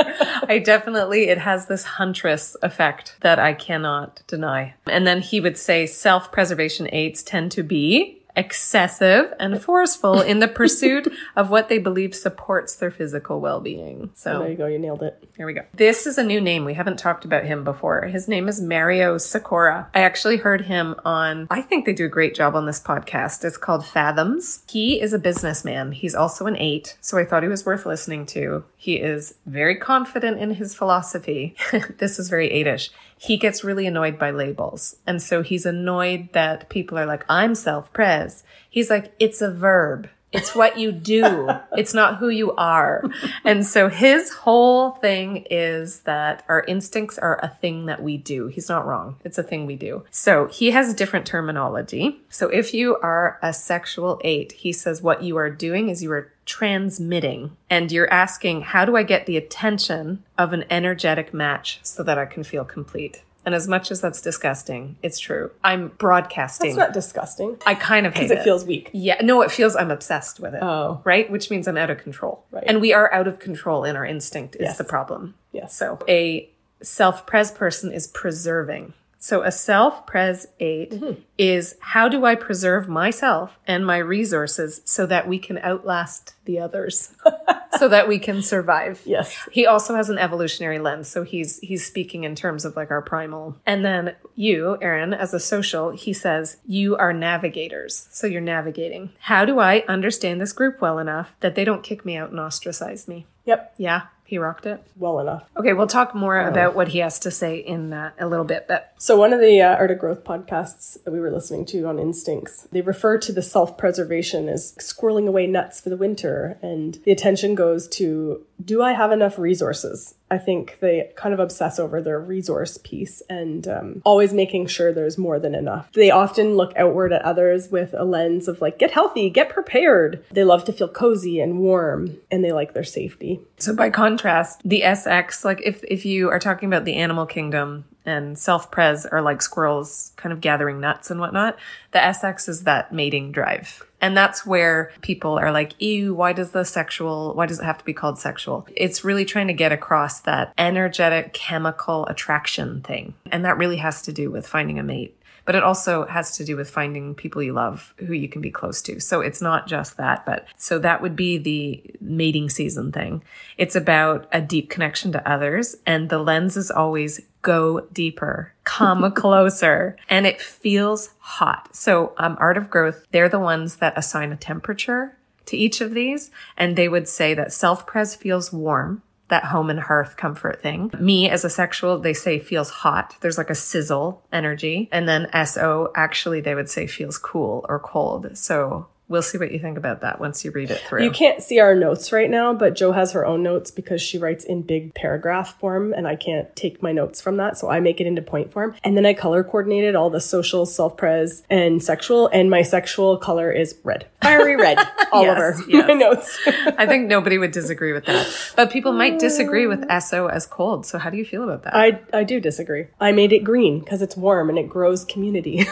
I 0.48 0.60
definitely, 0.60 1.30
it 1.30 1.38
has 1.38 1.68
this 1.68 1.84
huntress 1.84 2.58
effect 2.64 3.18
that 3.22 3.38
I 3.38 3.54
cannot 3.54 4.24
deny. 4.26 4.74
And 4.88 5.06
then 5.06 5.22
he 5.22 5.40
would 5.40 5.58
say 5.58 5.86
self 5.86 6.32
preservation 6.32 6.90
aids 6.92 7.22
tend 7.22 7.52
to 7.54 7.64
be 7.64 8.24
excessive 8.36 9.34
and 9.40 9.62
forceful 9.62 10.22
in 10.22 10.40
the 10.40 10.48
pursuit 10.48 11.12
of 11.36 11.50
what 11.50 11.70
they 11.70 11.78
believe 11.78 12.16
supports 12.16 12.76
their 12.76 12.92
physical 12.92 13.40
well-being. 13.40 14.12
So 14.14 14.40
There 14.40 14.50
you 14.50 14.56
go. 14.58 14.68
You 14.68 14.80
nailed 14.80 15.04
it. 15.04 15.24
here 15.38 15.46
we 15.46 15.54
go. 15.54 15.62
This 15.74 16.06
is 16.08 16.18
a 16.18 16.24
new 16.24 16.42
name. 16.42 16.66
We 16.66 16.74
haven't 16.74 16.98
talked 17.00 17.26
about 17.26 17.44
him 17.46 17.64
before. 17.64 18.06
His 18.06 18.28
name 18.28 18.48
is 18.48 18.62
Mario 18.62 19.18
Sikora. 19.18 19.90
I 19.94 20.02
actually 20.02 20.38
heard 20.38 20.62
him 20.62 20.96
on, 21.06 21.48
I 21.50 21.62
think 21.62 21.86
they 21.86 21.94
do 21.94 22.06
a 22.06 22.10
great 22.10 22.36
job 22.36 22.56
on 22.56 22.66
this 22.66 22.80
podcast. 22.80 23.44
It's 23.44 23.58
called 23.58 23.84
Fathoms. 23.86 24.64
He 24.70 25.02
is 25.02 25.14
a 25.14 25.20
businessman. 25.20 25.92
He's 25.92 26.16
also 26.16 26.46
an 26.46 26.58
eight, 26.58 26.98
so 27.02 27.18
I 27.18 27.26
thought 27.26 27.44
he 27.44 27.50
was 27.50 27.66
worth 27.66 27.86
listening 27.86 28.26
to. 28.28 28.64
He 28.78 28.96
is 28.96 29.36
very 29.46 29.76
confident 29.76 30.40
in 30.40 30.52
his 30.56 30.76
philosophy. 30.76 31.56
this 31.98 32.20
is 32.20 32.30
very 32.30 32.50
eightish. 32.50 32.90
He 33.26 33.38
gets 33.38 33.64
really 33.64 33.88
annoyed 33.88 34.20
by 34.20 34.32
labels. 34.32 34.98
And 35.08 35.22
so 35.22 35.42
he's 35.42 35.66
annoyed 35.66 36.30
that 36.34 36.70
people 36.70 36.98
are 36.98 37.06
like, 37.06 37.26
I'm 37.30 37.56
self 37.56 37.92
pres. 37.92 38.44
He's 38.70 38.90
like, 38.90 39.14
it's 39.20 39.42
a 39.42 39.52
verb. 39.52 40.10
It's 40.36 40.54
what 40.54 40.78
you 40.78 40.92
do. 40.92 41.50
it's 41.78 41.94
not 41.94 42.18
who 42.18 42.30
you 42.30 42.52
are. 42.56 43.04
And 43.44 43.66
so 43.66 43.88
his 43.88 44.34
whole 44.34 44.92
thing 44.92 45.46
is 45.50 46.02
that 46.02 46.44
our 46.50 46.64
instincts 46.64 47.18
are 47.18 47.40
a 47.42 47.48
thing 47.48 47.86
that 47.86 48.04
we 48.04 48.18
do. 48.18 48.48
He's 48.48 48.70
not 48.70 48.86
wrong. 48.86 49.16
It's 49.24 49.38
a 49.38 49.44
thing 49.44 49.66
we 49.66 49.76
do. 49.76 50.04
So 50.12 50.48
he 50.48 50.72
has 50.72 50.94
different 50.94 51.26
terminology. 51.26 52.20
So 52.30 52.50
if 52.50 52.74
you 52.74 52.98
are 52.98 53.40
a 53.42 53.54
sexual 53.54 54.20
eight, 54.24 54.52
he 54.52 54.74
says 54.74 55.02
what 55.02 55.24
you 55.24 55.38
are 55.38 55.50
doing 55.50 55.90
is 55.90 56.04
you 56.04 56.12
are 56.12 56.32
transmitting 56.46 57.56
and 57.70 57.92
you're 57.92 58.12
asking, 58.12 58.62
how 58.62 58.86
do 58.86 58.96
I 58.96 59.04
get 59.04 59.26
the 59.26 59.38
attention 59.38 60.24
of 60.38 60.54
an 60.54 60.64
energetic 60.70 61.34
match 61.34 61.80
so 61.84 62.04
that 62.04 62.18
I 62.18 62.26
can 62.26 62.44
feel 62.44 62.64
complete? 62.66 63.22
And 63.46 63.54
as 63.54 63.68
much 63.68 63.92
as 63.92 64.02
that's 64.02 64.22
disgusting, 64.22 64.96
it's 65.04 65.20
true. 65.20 65.52
I'm 65.64 65.90
broadcasting. 66.00 66.70
It's 66.70 66.78
not 66.78 66.94
disgusting. 66.94 67.58
I 67.66 67.76
kind 67.76 68.08
of 68.08 68.16
hate 68.16 68.30
Because 68.30 68.40
it 68.40 68.44
feels 68.44 68.66
weak. 68.66 68.90
yeah, 68.92 69.18
no, 69.22 69.44
it 69.44 69.52
feels 69.52 69.76
I'm 69.76 69.92
obsessed 69.92 70.40
with 70.40 70.56
it. 70.56 70.64
Oh. 70.64 71.02
Right? 71.04 71.30
Which 71.30 71.52
means 71.52 71.68
I'm 71.68 71.78
out 71.78 71.92
of 71.92 72.00
control. 72.00 72.44
Right. 72.50 72.64
And 72.66 72.82
we 72.82 72.92
are 72.92 73.14
out 73.14 73.28
of 73.28 73.38
control 73.38 73.84
in 73.84 73.96
our 73.96 74.06
instinct 74.06 74.56
is 74.56 74.62
Yes. 74.62 74.78
the 74.80 74.84
problem. 74.84 75.36
Yes. 75.52 75.76
So 75.76 76.00
a 76.10 76.50
self-pres 76.82 77.52
person 77.52 77.92
is 77.92 78.08
preserving. 78.08 78.94
So 79.26 79.42
a 79.42 79.52
self-pres 79.52 80.46
8 80.60 80.92
Mm-hmm. 80.92 81.22
is 81.40 81.78
how 81.80 82.08
do 82.08 82.26
I 82.26 82.36
preserve 82.36 82.88
myself 82.88 83.58
and 83.66 83.84
my 83.84 83.98
resources 83.98 84.82
so 84.86 85.08
that 85.08 85.28
we 85.28 85.40
can 85.40 85.58
outlast 85.58 86.36
the 86.46 86.60
others? 86.60 87.12
so 87.80 87.88
that 87.88 88.08
we 88.08 88.20
can 88.20 88.44
survive. 88.44 89.02
Yes. 89.04 89.36
He 89.52 89.66
also 89.66 89.96
has 89.96 90.12
an 90.12 90.20
evolutionary 90.20 90.78
lens, 90.78 91.08
so 91.08 91.24
he's 91.24 91.58
he's 91.62 91.84
speaking 91.84 92.24
in 92.24 92.36
terms 92.36 92.66
of 92.66 92.76
like 92.76 92.92
our 92.92 93.02
primal. 93.02 93.56
And 93.66 93.84
then 93.84 94.16
you, 94.36 94.78
Eryn, 94.80 95.18
as 95.18 95.34
a 95.34 95.40
social, 95.40 95.90
he 95.90 96.14
says 96.14 96.58
you 96.68 96.96
are 96.96 97.12
navigators. 97.12 98.08
So 98.12 98.28
you're 98.28 98.42
navigating. 98.42 99.10
How 99.18 99.44
do 99.44 99.58
I 99.60 99.84
understand 99.88 100.40
this 100.40 100.54
group 100.54 100.82
well 100.82 101.00
enough 101.00 101.32
that 101.40 101.56
they 101.56 101.66
don't 101.66 101.82
kick 101.84 102.06
me 102.06 102.16
out 102.16 102.30
and 102.30 102.40
ostracize 102.40 103.08
me? 103.08 103.26
Yep. 103.46 103.74
Yeah, 103.78 104.02
he 104.26 104.38
rocked 104.38 104.66
it. 104.66 104.82
Well 104.98 105.20
enough. 105.20 105.44
Okay, 105.56 105.74
we'll 105.74 105.88
talk 105.88 106.16
more 106.16 106.40
about 106.40 106.76
what 106.76 106.90
he 106.90 107.00
has 107.00 107.20
to 107.20 107.32
say 107.32 107.58
in 107.58 107.94
uh, 107.94 108.12
a 108.20 108.28
little 108.28 108.46
bit, 108.46 108.66
but 108.68 108.94
So 108.98 109.18
one 109.18 109.34
of 109.34 109.40
the 109.40 109.62
uh, 109.62 109.76
Art 109.76 109.92
of 109.92 110.00
Growth 110.00 110.24
podcasts 110.24 111.02
that 111.04 111.12
we 111.12 111.20
were 111.20 111.32
listening 111.32 111.66
to 111.68 111.86
on 111.86 112.00
instincts, 112.00 112.68
they 112.72 112.82
refer 112.82 113.18
to 113.20 113.32
the 113.32 113.42
self-preservation 113.42 114.50
as 114.50 114.74
squirreling 114.80 115.28
away 115.28 115.48
nuts 115.48 115.80
for 115.80 115.90
the 115.90 115.98
winter, 115.98 116.58
and 116.62 117.00
the 117.06 117.12
attention 117.12 117.56
goes 117.56 117.88
to 117.90 118.46
do 118.64 118.82
I 118.82 118.94
have 118.94 119.12
enough 119.12 119.38
resources? 119.38 120.16
I 120.32 120.38
think 120.38 120.80
they 120.80 121.12
kind 121.16 121.34
of 121.34 121.40
obsess 121.40 121.80
over 121.80 122.02
their 122.02 122.20
resource 122.20 122.78
piece 122.84 123.22
and 123.30 123.68
um, 123.68 124.02
always 124.06 124.34
making 124.34 124.68
sure 124.68 124.92
there's 124.92 125.18
more 125.18 125.40
than 125.40 125.54
enough. 125.54 125.92
They 125.94 126.12
often 126.12 126.56
look 126.56 126.74
outward 126.76 127.14
at 127.14 127.22
others 127.22 127.70
with 127.70 127.94
a 127.94 128.04
lens 128.04 128.48
of 128.48 128.62
like, 128.62 128.80
get 128.80 128.92
healthy, 128.92 129.30
get 129.30 129.50
prepared. 129.50 130.24
They 130.32 130.44
love 130.44 130.66
to 130.66 130.74
feel 130.74 130.88
cozy 130.88 131.40
and 131.40 131.60
warm, 131.60 132.18
and 132.32 132.44
they 132.44 132.52
like 132.52 132.74
their 132.74 132.84
safety. 132.84 133.40
So 133.58 133.76
by 133.76 133.90
contrast, 133.90 134.62
the 134.66 134.82
SX, 134.82 135.46
like 135.46 135.62
if 135.64 135.84
if 135.84 136.06
you 136.06 136.30
are 136.30 136.40
talking 136.40 136.68
about 136.68 136.86
the 136.86 136.96
animal 136.96 137.26
kingdom 137.26 137.86
and 138.06 138.38
self-pres 138.38 139.06
are 139.06 139.22
like 139.22 139.42
squirrels 139.42 140.14
kind 140.16 140.34
of 140.34 140.42
gathering 140.42 140.80
nuts 140.80 141.12
and 141.12 141.20
whatnot, 141.20 141.58
the 141.92 142.00
SX 142.00 142.48
is 142.50 142.64
that 142.64 142.92
mating 142.92 143.32
drive. 143.32 143.86
And 144.02 144.16
that's 144.16 144.46
where 144.46 144.92
people 145.02 145.40
are 145.40 145.52
like, 145.52 145.82
ew, 145.82 146.14
why 146.14 146.34
does 146.34 146.52
the 146.52 146.64
sexual, 146.64 147.34
why 147.34 147.46
does 147.48 147.60
it 147.60 147.66
have 147.66 147.80
to 147.80 147.86
be 147.86 147.94
called 147.94 148.20
sexual? 148.20 148.68
It's 148.76 149.04
really 149.04 149.26
trying 149.26 149.48
to 149.48 149.54
get 149.54 149.72
across 149.72 150.20
that 150.22 150.54
energetic 150.58 151.34
chemical 151.34 152.06
attraction 152.06 152.82
thing. 152.82 153.16
And 153.32 153.46
that 153.46 153.58
really 153.58 153.78
has 153.78 154.04
to 154.04 154.14
do 154.14 154.30
with 154.30 154.46
finding 154.46 154.78
a 154.78 154.84
mate. 154.84 155.18
But 155.46 155.56
it 155.56 155.64
also 155.64 156.06
has 156.06 156.36
to 156.38 156.46
do 156.46 156.58
with 156.58 156.70
finding 156.70 157.16
people 157.16 157.42
you 157.42 157.54
love 157.54 157.94
who 157.98 158.14
you 158.14 158.28
can 158.28 158.42
be 158.42 158.52
close 158.52 158.82
to. 158.84 159.00
So 159.00 159.22
it's 159.22 159.42
not 159.42 159.68
just 159.68 159.98
that, 159.98 160.26
but 160.26 160.48
so 160.58 160.80
that 160.80 161.02
would 161.02 161.16
be 161.16 161.38
the 161.38 161.84
mating 162.02 162.50
season 162.50 162.92
thing. 162.92 163.24
It's 163.58 163.76
about 163.76 164.28
a 164.32 164.42
deep 164.42 164.70
connection 164.70 165.12
to 165.12 165.30
others. 165.30 165.76
And 165.86 166.10
the 166.10 166.20
lens 166.20 166.58
is 166.58 166.72
always 166.72 167.22
go 167.42 167.82
deeper, 167.94 168.54
come 168.64 169.12
closer. 169.16 169.96
And 170.10 170.26
it 170.26 170.42
feels 170.42 171.12
hot. 171.20 171.76
So, 171.76 172.14
um, 172.18 172.36
Art 172.40 172.58
of 172.58 172.70
Growth, 172.70 173.06
they're 173.12 173.30
the 173.30 173.40
ones 173.40 173.78
that 173.78 173.98
assign 173.98 174.32
a 174.32 174.38
temperature 174.38 175.16
to 175.46 175.58
each 175.58 175.80
of 175.80 175.94
these. 175.94 176.32
And 176.58 176.76
they 176.76 176.90
would 176.90 177.08
say 177.08 177.34
that 177.36 177.54
self 177.54 177.86
pres 177.86 178.16
feels 178.16 178.52
warm 178.52 179.04
that 179.28 179.46
home 179.46 179.70
and 179.70 179.80
hearth 179.80 180.18
comfort 180.18 180.62
thing. 180.62 180.92
Me 181.00 181.30
as 181.30 181.44
a 181.44 181.50
sexual, 181.50 182.00
they 182.00 182.14
say 182.14 182.40
feels 182.40 182.70
hot. 182.70 183.16
There's 183.22 183.38
like 183.38 183.50
a 183.50 183.56
sizzle 183.56 184.24
energy. 184.32 184.90
And 184.92 185.08
then 185.08 185.28
SO, 185.46 185.92
actually, 185.96 186.42
they 186.42 186.56
would 186.56 186.70
say 186.70 186.88
feels 186.88 187.18
cool 187.18 187.66
or 187.68 187.80
cold. 187.80 188.38
So 188.38 188.88
we'll 189.08 189.22
see 189.22 189.38
what 189.38 189.52
you 189.52 189.60
think 189.60 189.78
about 189.78 190.02
that 190.02 190.20
once 190.20 190.44
you 190.44 190.52
read 190.52 190.72
it 190.72 190.80
through. 190.80 191.04
You 191.04 191.12
can't 191.12 191.42
see 191.44 191.60
our 191.60 191.76
notes 191.76 192.12
right 192.12 192.30
now, 192.30 192.54
but 192.54 192.76
Jo 192.76 192.92
has 192.92 193.12
her 193.12 193.26
own 193.26 193.44
notes 193.44 193.70
because 193.72 194.02
she 194.02 194.18
writes 194.18 194.44
in 194.44 194.62
big 194.64 194.94
paragraph 194.96 195.60
form 195.60 195.94
and 195.94 196.08
I 196.08 196.16
can't 196.16 196.54
take 196.56 196.82
my 196.82 196.92
notes 196.92 197.22
from 197.22 197.38
that. 197.38 197.58
So 197.58 197.70
I 197.70 197.80
make 197.80 198.02
it 198.02 198.08
into 198.08 198.22
point 198.22 198.52
form. 198.52 198.76
And 198.84 198.98
then 198.98 199.06
I 199.06 199.14
color 199.14 199.44
coordinated 199.44 199.96
all 199.96 200.10
the 200.10 200.20
social, 200.22 200.66
self 200.66 200.98
pres, 200.98 201.44
and 201.50 201.84
sexual. 201.84 202.28
And 202.28 202.50
my 202.50 202.62
sexual 202.64 203.18
color 203.18 203.52
is 203.52 203.76
red. 203.84 204.08
Fiery 204.22 204.56
red 204.56 204.78
all 205.12 205.24
Yes, 205.24 205.38
over 205.38 205.64
yes. 205.70 205.88
my 205.88 205.94
notes. 205.94 206.40
I 206.78 206.86
think 206.88 207.08
nobody 207.08 207.38
would 207.38 207.52
disagree 207.52 207.94
with 207.94 208.06
that. 208.06 208.28
But 208.56 208.72
people 208.72 208.92
might 208.92 209.20
disagree 209.20 209.68
with 209.68 209.84
uh, 209.84 210.00
SO 210.00 210.28
as 210.28 210.46
cold. 210.48 210.86
So 210.86 210.98
how 210.98 211.10
do 211.10 211.18
you 211.18 211.26
feel 211.26 211.44
about 211.44 211.64
that? 211.64 211.76
I, 211.76 212.00
I 212.12 212.24
do 212.24 212.40
disagree. 212.40 212.88
I 213.00 213.12
made 213.12 213.32
it 213.34 213.44
green 213.44 213.80
because 213.82 214.02
it's 214.02 214.18
warm 214.18 214.50
and 214.50 214.58
it 214.58 214.68
grows 214.68 215.06
community. 215.06 215.66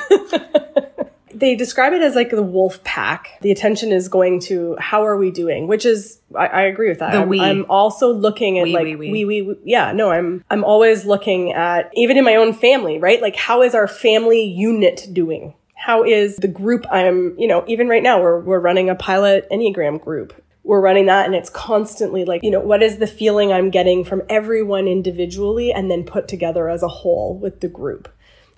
They 1.43 1.55
describe 1.55 1.91
it 1.91 2.01
as 2.01 2.15
like 2.15 2.29
the 2.29 2.41
wolf 2.41 2.81
pack. 2.85 3.37
The 3.41 3.51
attention 3.51 3.91
is 3.91 4.07
going 4.07 4.39
to 4.41 4.77
how 4.79 5.05
are 5.05 5.17
we 5.17 5.29
doing, 5.29 5.67
which 5.67 5.85
is 5.85 6.19
I, 6.33 6.47
I 6.47 6.61
agree 6.61 6.87
with 6.87 6.99
that. 6.99 7.11
The 7.11 7.19
I'm, 7.19 7.27
we. 7.27 7.41
I'm 7.41 7.65
also 7.69 8.13
looking 8.13 8.59
at 8.59 8.63
We, 8.63 8.73
like 8.73 8.83
we, 8.85 8.95
we. 8.95 9.11
we, 9.11 9.25
we 9.25 9.41
we 9.41 9.55
yeah 9.65 9.91
no 9.91 10.09
I'm 10.09 10.43
I'm 10.49 10.63
always 10.63 11.05
looking 11.05 11.51
at 11.51 11.91
even 11.95 12.17
in 12.17 12.23
my 12.23 12.35
own 12.35 12.53
family 12.53 12.97
right 12.97 13.21
like 13.21 13.35
how 13.35 13.61
is 13.61 13.75
our 13.75 13.87
family 13.87 14.43
unit 14.43 15.07
doing. 15.11 15.53
How 15.75 16.05
is 16.05 16.37
the 16.37 16.47
group 16.47 16.85
I'm, 16.89 17.37
you 17.37 17.45
know, 17.45 17.65
even 17.67 17.89
right 17.89 18.01
now 18.01 18.21
we're 18.21 18.39
we're 18.39 18.61
running 18.61 18.89
a 18.89 18.95
pilot 18.95 19.45
Enneagram 19.51 20.01
group 20.01 20.33
we're 20.63 20.79
running 20.79 21.07
that 21.07 21.25
and 21.25 21.35
it's 21.35 21.49
constantly 21.49 22.23
like 22.23 22.41
you 22.41 22.49
know 22.49 22.61
what 22.61 22.81
is 22.81 22.97
the 22.97 23.07
feeling 23.07 23.51
i'm 23.51 23.69
getting 23.69 24.03
from 24.03 24.21
everyone 24.29 24.87
individually 24.87 25.73
and 25.73 25.91
then 25.91 26.05
put 26.05 26.27
together 26.27 26.69
as 26.69 26.81
a 26.81 26.87
whole 26.87 27.37
with 27.37 27.59
the 27.59 27.67
group 27.67 28.07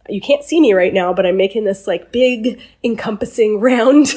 you 0.09 0.21
can't 0.21 0.43
see 0.43 0.59
me 0.61 0.73
right 0.73 0.93
now 0.93 1.13
but 1.13 1.25
i'm 1.25 1.37
making 1.37 1.63
this 1.63 1.87
like 1.87 2.11
big 2.11 2.61
encompassing 2.83 3.59
round 3.59 4.13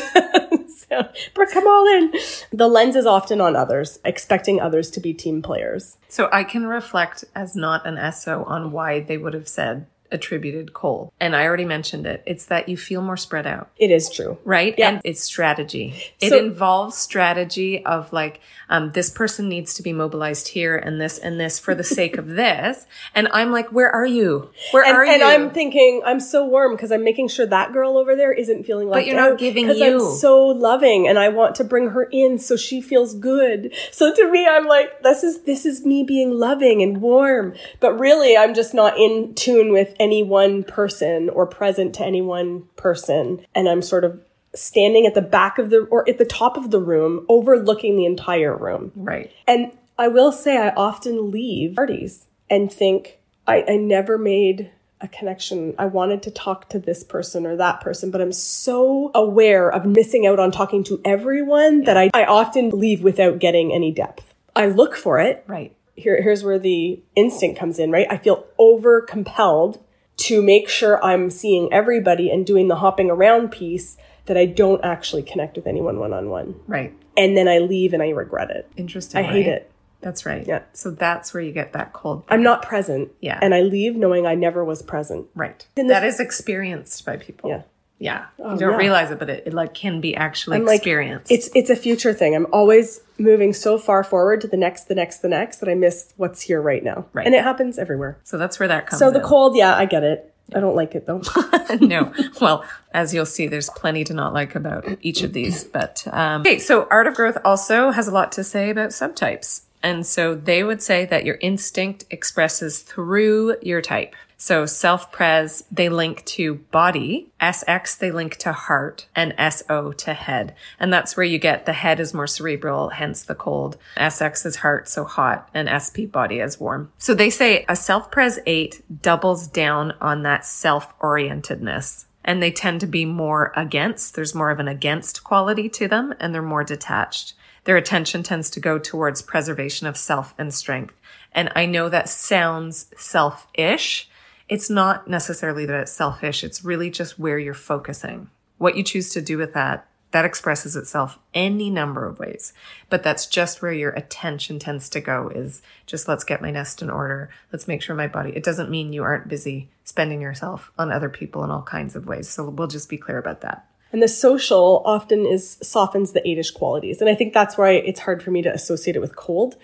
but 1.35 1.51
come 1.51 1.67
all 1.67 1.87
in. 1.87 2.13
The 2.53 2.69
lens 2.69 2.97
is 2.97 3.07
often 3.07 3.41
on 3.41 3.57
others 3.57 3.99
expecting 4.05 4.61
others 4.61 4.91
to 4.93 5.01
be 5.01 5.13
team 5.13 5.43
players. 5.43 5.97
So 6.09 6.29
I 6.33 6.45
can 6.45 6.67
reflect 6.67 7.25
as 7.35 7.55
not 7.55 7.87
an 7.87 8.13
SO 8.13 8.45
on 8.45 8.73
why 8.73 9.01
they 9.01 9.19
would 9.19 9.35
have 9.35 9.49
said 9.49 9.87
attributed 10.11 10.73
coal. 10.73 11.13
And 11.21 11.37
I 11.37 11.45
already 11.45 11.65
mentioned 11.65 12.07
it. 12.07 12.23
It's 12.27 12.47
that 12.47 12.69
you 12.69 12.77
feel 12.77 13.03
more 13.03 13.17
spread 13.17 13.47
out. 13.47 13.71
it 13.77 13.91
is 13.91 14.11
true 14.11 14.39
right? 14.45 14.75
Yeah. 14.79 14.89
And 14.89 15.01
it's 15.05 15.23
strategy. 15.23 15.95
It 16.21 16.31
So- 16.31 16.39
involves 16.39 16.97
strategy 16.97 17.85
of 17.85 18.13
like, 18.13 18.41
um, 18.71 18.93
this 18.93 19.11
person 19.11 19.49
needs 19.49 19.75
to 19.75 19.83
be 19.83 19.93
mobilized 19.93 20.49
here 20.49 20.77
and 20.77 21.01
this 21.01 21.19
and 21.19 21.39
this 21.41 21.59
for 21.59 21.75
the 21.75 21.85
sake 21.85 22.19
of 22.19 22.29
this. 22.29 22.87
And 23.15 23.29
I'm 23.33 23.51
like, 23.51 23.69
where 23.73 23.91
are 23.91 24.07
you? 24.07 24.51
Where 24.73 24.85
and, 24.85 24.97
are 24.97 25.05
you? 25.05 25.13
and 25.13 25.23
I'm 25.23 25.51
thinking 25.51 26.03
I'm 26.05 26.21
so 26.21 26.47
warm 26.47 26.75
because 26.75 26.93
I'm 26.93 27.05
making 27.05 27.29
sure 27.29 27.47
that 27.47 27.73
girl 27.73 27.97
over 27.97 28.17
there 28.17 28.33
isn't 28.33 28.65
feeling 28.65 28.89
like 28.89 29.07
you're 29.07 29.17
not 29.17 29.39
giving 29.39 29.67
because 29.67 29.81
you. 29.81 29.95
I'm 29.95 30.17
so 30.17 30.47
loving 30.47 31.09
and 31.09 31.19
I 31.19 31.29
want 31.29 31.55
to 31.57 31.65
bring 31.65 31.91
her 31.91 32.05
in 32.05 32.39
so 32.39 32.57
she 32.57 32.81
feels 32.81 33.15
good. 33.15 33.73
So 33.91 34.15
to 34.15 34.31
me, 34.31 34.47
I'm 34.47 34.67
like, 34.67 35.03
this 35.03 35.23
is 35.23 35.43
this 35.43 35.65
is 35.65 35.85
me 35.85 36.05
being 36.05 36.31
loving 36.31 36.83
and 36.83 37.01
warm. 37.01 37.55
But 37.81 37.99
really, 37.99 38.37
I'm 38.37 38.55
just 38.55 38.75
not 38.75 38.99
in 38.99 39.35
tune 39.35 39.73
with 39.73 39.95
any 39.99 40.23
one 40.23 40.65
person 40.65 41.29
or 41.29 41.47
present 41.47 41.95
to 41.97 42.05
any 42.05 42.23
one 42.23 42.65
person, 42.77 43.45
and 43.55 43.69
I'm 43.69 43.83
sort 43.83 44.05
of 44.05 44.21
standing 44.55 45.07
at 45.07 45.15
the 45.15 45.23
back 45.23 45.59
of 45.59 45.71
the 45.71 45.81
or 45.91 46.09
at 46.09 46.19
the 46.19 46.25
top 46.25 46.57
of 46.57 46.71
the 46.71 46.81
room, 46.81 47.27
overlooking 47.29 47.97
the 47.97 48.07
entire 48.07 48.57
room. 48.57 48.93
right. 48.97 49.31
And 49.47 49.73
I 49.99 50.09
will 50.09 50.31
say, 50.31 50.57
I 50.57 50.71
often 50.71 51.31
leave 51.31 51.75
parties 51.75 52.27
and 52.49 52.73
think, 52.73 53.19
I, 53.47 53.65
I 53.69 53.77
never 53.77 54.17
made 54.17 54.71
a 55.01 55.09
connection. 55.09 55.75
I 55.79 55.87
wanted 55.87 56.23
to 56.25 56.31
talk 56.31 56.69
to 56.71 56.79
this 56.79 57.03
person 57.03 57.47
or 57.47 57.57
that 57.57 57.81
person, 57.81 58.11
but 58.11 58.21
I'm 58.21 58.33
so 58.33 59.11
aware 59.15 59.71
of 59.71 59.85
missing 59.85 60.27
out 60.27 60.39
on 60.39 60.51
talking 60.51 60.85
to 60.85 61.01
everyone 61.05 61.85
that 61.85 61.97
I, 61.97 62.11
I 62.15 62.25
often 62.25 62.71
leave 62.71 63.03
without 63.03 63.39
getting 63.39 63.73
any 63.73 63.93
depth. 63.93 64.35
I 64.55 64.67
look 64.67 64.97
for 64.97 65.19
it. 65.19 65.45
Right. 65.47 65.75
Here, 65.95 66.21
here's 66.23 66.45
where 66.45 66.59
the 66.59 67.01
instinct 67.17 67.59
comes 67.59 67.79
in, 67.79 67.91
right? 67.91 68.07
I 68.09 68.19
feel 68.19 68.47
over 68.57 69.01
compelled 69.01 69.83
to 70.29 70.43
make 70.43 70.69
sure 70.69 71.03
I'm 71.05 71.31
seeing 71.31 71.73
everybody 71.73 72.31
and 72.31 72.47
doing 72.47 72.69
the 72.69 72.77
hopping 72.77 73.11
around 73.11 73.51
piece 73.51 73.97
that 74.27 74.37
I 74.37 74.47
don't 74.47 74.85
actually 74.85 75.23
connect 75.23 75.57
with 75.57 75.67
anyone 75.67 75.99
one 75.99 76.13
on 76.13 76.29
one. 76.29 76.55
Right. 76.67 76.95
And 77.17 77.37
then 77.37 77.49
I 77.49 77.59
leave 77.59 77.95
and 77.95 78.03
I 78.03 78.11
regret 78.11 78.51
it. 78.51 78.71
Interesting. 78.77 79.25
I 79.25 79.29
hate 79.29 79.47
it. 79.47 79.71
That's 80.01 80.25
right. 80.25 80.47
Yeah. 80.47 80.63
So 80.73 80.91
that's 80.91 81.35
where 81.35 81.43
you 81.43 81.51
get 81.51 81.73
that 81.73 81.93
cold. 81.93 82.23
I'm 82.29 82.43
not 82.43 82.63
present. 82.63 83.11
Yeah. 83.21 83.39
And 83.43 83.55
I 83.55 83.63
leave 83.63 83.97
knowing 83.97 84.27
I 84.27 84.35
never 84.37 84.65
was 84.65 84.83
present. 84.83 85.27
right. 85.35 85.67
That 85.75 86.05
is 86.05 86.21
experienced 86.21 87.05
by 87.05 87.17
people. 87.17 87.51
Yeah. 87.51 87.63
Yeah. 87.99 88.27
you 88.39 88.45
don't 88.45 88.61
yeah. 88.61 88.77
realize 88.77 89.11
it, 89.11 89.19
but 89.19 89.29
it, 89.29 89.45
it 89.47 89.55
like 89.55 89.75
can 89.75 90.01
be 90.01 90.15
actually 90.15 90.57
I'm 90.57 90.65
like. 90.65 90.87
It's 90.87 91.51
it's 91.55 91.71
a 91.71 91.77
future 91.77 92.13
thing. 92.13 92.35
I'm 92.35 92.47
always 92.53 93.01
moving 93.19 93.53
so 93.53 93.79
far 93.79 94.05
forward 94.05 94.41
to 94.43 94.47
the 94.47 94.57
next, 94.57 94.85
the 94.85 94.95
next, 94.95 95.19
the 95.19 95.29
next 95.29 95.59
that 95.59 95.69
I 95.69 95.75
miss 95.75 96.13
what's 96.17 96.41
here 96.41 96.63
right 96.63 96.83
now. 96.85 97.07
Right. 97.13 97.27
And 97.27 97.35
it 97.35 97.43
happens 97.43 97.79
everywhere. 97.79 98.19
so 98.23 98.39
that's 98.39 98.61
where 98.61 98.69
that 98.69 98.87
comes 98.87 99.01
So 99.01 99.11
the 99.11 99.19
in. 99.19 99.25
cold, 99.25 99.57
yeah, 99.57 99.75
I 99.77 99.87
get 99.87 100.05
it. 100.05 100.33
I 100.55 100.61
don't 100.61 100.77
like 100.77 100.95
it 100.95 101.07
though. 101.07 101.23
no. 101.81 102.13
Well, 102.41 102.65
as 102.93 103.13
you'll 103.13 103.27
see, 103.27 103.49
there's 103.49 103.69
plenty 103.71 104.05
to 104.05 104.15
not 104.15 104.33
like 104.33 104.55
about 104.55 104.87
each 105.03 105.23
of 105.23 105.33
these. 105.33 105.65
But 105.65 106.07
um, 106.11 106.43
okay, 106.43 106.59
so 106.59 106.87
Art 106.91 107.07
of 107.07 107.15
Growth 107.15 107.37
also 107.45 107.91
has 107.91 108.09
a 108.09 108.13
lot 108.13 108.33
to 108.33 108.45
say 108.45 108.71
about 108.71 108.91
subtypes. 108.91 109.63
And 109.83 110.07
so 110.07 110.35
they 110.35 110.65
would 110.65 110.83
say 110.83 111.05
that 111.07 111.25
your 111.25 111.37
instinct 111.41 112.05
expresses 112.11 112.81
through 112.81 113.57
your 113.63 113.83
type. 113.83 114.15
So 114.41 114.67
self-pres, 114.67 115.65
they 115.71 115.89
link 115.89 116.25
to 116.27 116.55
body. 116.71 117.33
SX, 117.41 117.99
they 117.99 118.13
link 118.13 118.37
to 118.37 118.53
heart 118.53 119.09
and 119.17 119.35
SO 119.53 119.91
to 119.91 120.15
head. 120.15 120.55
And 120.79 120.93
that's 120.93 121.17
where 121.17 121.27
you 121.27 121.39
get 121.39 121.67
the 121.67 121.73
head 121.73 121.99
is 121.99 122.15
more 122.15 122.29
cerebral, 122.29 122.91
hence 122.91 123.25
the 123.25 123.35
cold. 123.35 123.77
SX 123.97 124.47
is 124.47 124.57
heart, 124.57 124.89
so 124.89 125.05
hot 125.05 125.49
and 125.53 125.69
SP 125.69 126.07
body 126.07 126.39
is 126.39 126.61
warm. 126.61 126.93
So 126.99 127.15
they 127.15 127.31
say 127.31 127.65
a 127.69 127.75
self-pres 127.75 128.39
eight 128.47 128.81
doubles 129.03 129.49
down 129.49 129.93
on 130.01 130.23
that 130.23 130.47
self-orientedness 130.47 132.07
and 132.25 132.41
they 132.41 132.53
tend 132.53 132.81
to 132.81 132.87
be 132.87 133.05
more 133.05 133.53
against. 133.57 134.15
There's 134.15 134.37
more 134.37 134.51
of 134.51 134.61
an 134.61 134.69
against 134.69 135.25
quality 135.25 135.69
to 135.71 135.89
them 135.89 136.15
and 136.21 136.33
they're 136.33 136.43
more 136.43 136.63
detached. 136.63 137.35
Their 137.65 137.77
attention 137.77 138.23
tends 138.23 138.51
to 138.51 138.61
go 138.61 138.79
towards 138.79 139.21
preservation 139.21 139.89
of 139.89 139.97
self 139.97 140.33
and 140.39 140.55
strength. 140.55 140.95
And 141.33 141.51
I 141.57 141.67
know 141.67 141.89
that 141.89 142.09
sounds 142.09 142.87
selfish. 142.97 144.09
It's 144.49 144.71
not 144.71 145.09
necessarily 145.09 145.67
that 145.67 145.81
it's 145.81 145.93
selfish. 145.93 146.43
It's 146.43 146.65
really 146.65 146.91
just 146.91 147.19
where 147.19 147.39
you're 147.39 147.55
focusing. 147.55 148.31
What 148.57 148.77
you 148.77 148.83
choose 148.83 149.11
to 149.11 149.23
do 149.23 149.37
with 149.37 149.53
that, 149.55 149.87
that 150.11 150.25
expresses 150.25 150.75
itself 150.75 151.19
any 151.35 151.69
number 151.69 152.07
of 152.07 152.19
ways. 152.19 152.55
But 152.89 153.03
that's 153.03 153.27
just 153.27 153.61
where 153.61 153.73
your 153.73 153.91
attention 153.91 154.59
tends 154.59 154.89
to 154.91 155.01
go 155.01 155.29
is 155.29 155.61
just 155.87 156.09
let's 156.09 156.25
get 156.25 156.41
my 156.41 156.51
nest 156.51 156.81
in 156.81 156.89
order. 156.89 157.29
Let's 157.53 157.69
make 157.69 157.83
sure 157.83 157.95
my 157.95 158.09
body, 158.09 158.33
it 158.35 158.43
doesn't 158.43 158.71
mean 158.71 158.93
you 158.93 159.03
aren't 159.03 159.29
busy 159.29 159.69
spending 159.85 160.23
yourself 160.23 160.73
on 160.79 160.91
other 160.91 161.11
people 161.11 161.45
in 161.45 161.51
all 161.51 161.63
kinds 161.63 161.95
of 161.95 162.07
ways. 162.07 162.29
So 162.29 162.49
we'll 162.49 162.69
just 162.69 162.89
be 162.89 162.97
clear 162.97 163.19
about 163.19 163.43
that. 163.43 163.67
And 163.93 164.03
the 164.03 164.09
social 164.09 164.83
often 164.85 165.27
is 165.27 165.59
softens 165.63 166.13
the 166.13 166.21
eightish 166.21 166.53
qualities. 166.53 167.01
And 167.01 167.09
I 167.09 167.15
think 167.15 167.33
that's 167.33 167.57
why 167.57 167.73
it's 167.73 168.01
hard 168.01 168.23
for 168.23 168.31
me 168.31 168.43
to 168.43 168.53
associate 168.53 168.97
it 168.97 169.01
with 169.01 169.17
cold. 169.17 169.57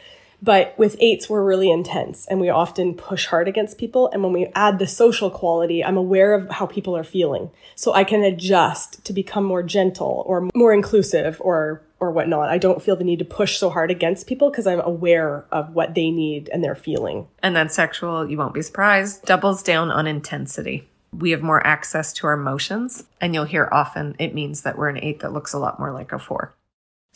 But 0.45 0.75
with 0.77 0.97
eights, 1.01 1.31
we're 1.31 1.43
really 1.43 1.71
intense 1.71 2.27
and 2.27 2.39
we 2.39 2.51
often 2.51 2.93
push 2.93 3.25
hard 3.25 3.49
against 3.49 3.79
people. 3.79 4.11
And 4.13 4.23
when 4.23 4.35
we 4.35 4.53
add 4.55 4.79
the 4.79 4.87
social 4.87 5.31
quality, 5.31 5.83
I'm 5.83 5.97
aware 5.97 6.35
of 6.35 6.51
how 6.51 6.67
people 6.67 6.95
are 6.95 7.03
feeling. 7.03 7.51
So 7.77 7.95
I 7.95 8.05
can 8.05 8.23
adjust 8.23 9.03
to 9.07 9.15
become 9.15 9.45
more 9.45 9.63
gentle 9.63 10.23
or 10.27 10.51
more 10.55 10.75
inclusive 10.75 11.41
or 11.41 11.81
or 11.99 12.11
whatnot. 12.11 12.51
I 12.51 12.59
don't 12.59 12.83
feel 12.83 12.97
the 12.97 13.05
need 13.05 13.21
to 13.21 13.25
push 13.25 13.57
so 13.57 13.71
hard 13.71 13.91
against 13.91 14.27
people 14.27 14.51
because 14.51 14.67
I'm 14.67 14.81
aware 14.81 15.47
of 15.51 15.75
what 15.75 15.95
they 15.95 16.11
need 16.11 16.51
and 16.53 16.63
they're 16.63 16.75
feeling. 16.75 17.27
And 17.43 17.57
then 17.57 17.71
sexual, 17.71 18.29
you 18.29 18.37
won't 18.37 18.53
be 18.53 18.61
surprised, 18.61 19.25
doubles 19.25 19.63
down 19.63 19.91
on 19.91 20.07
intensity. 20.07 20.87
We 21.17 21.31
have 21.31 21.41
more 21.41 21.67
access 21.67 22.13
to 22.15 22.27
our 22.27 22.35
emotions, 22.35 23.05
and 23.21 23.33
you'll 23.33 23.45
hear 23.45 23.69
often 23.73 24.17
it 24.19 24.35
means 24.35 24.63
that 24.63 24.77
we're 24.77 24.89
an 24.89 25.03
eight 25.03 25.21
that 25.21 25.33
looks 25.33 25.55
a 25.55 25.59
lot 25.59 25.79
more 25.79 25.93
like 25.93 26.13
a 26.13 26.19
four. 26.19 26.53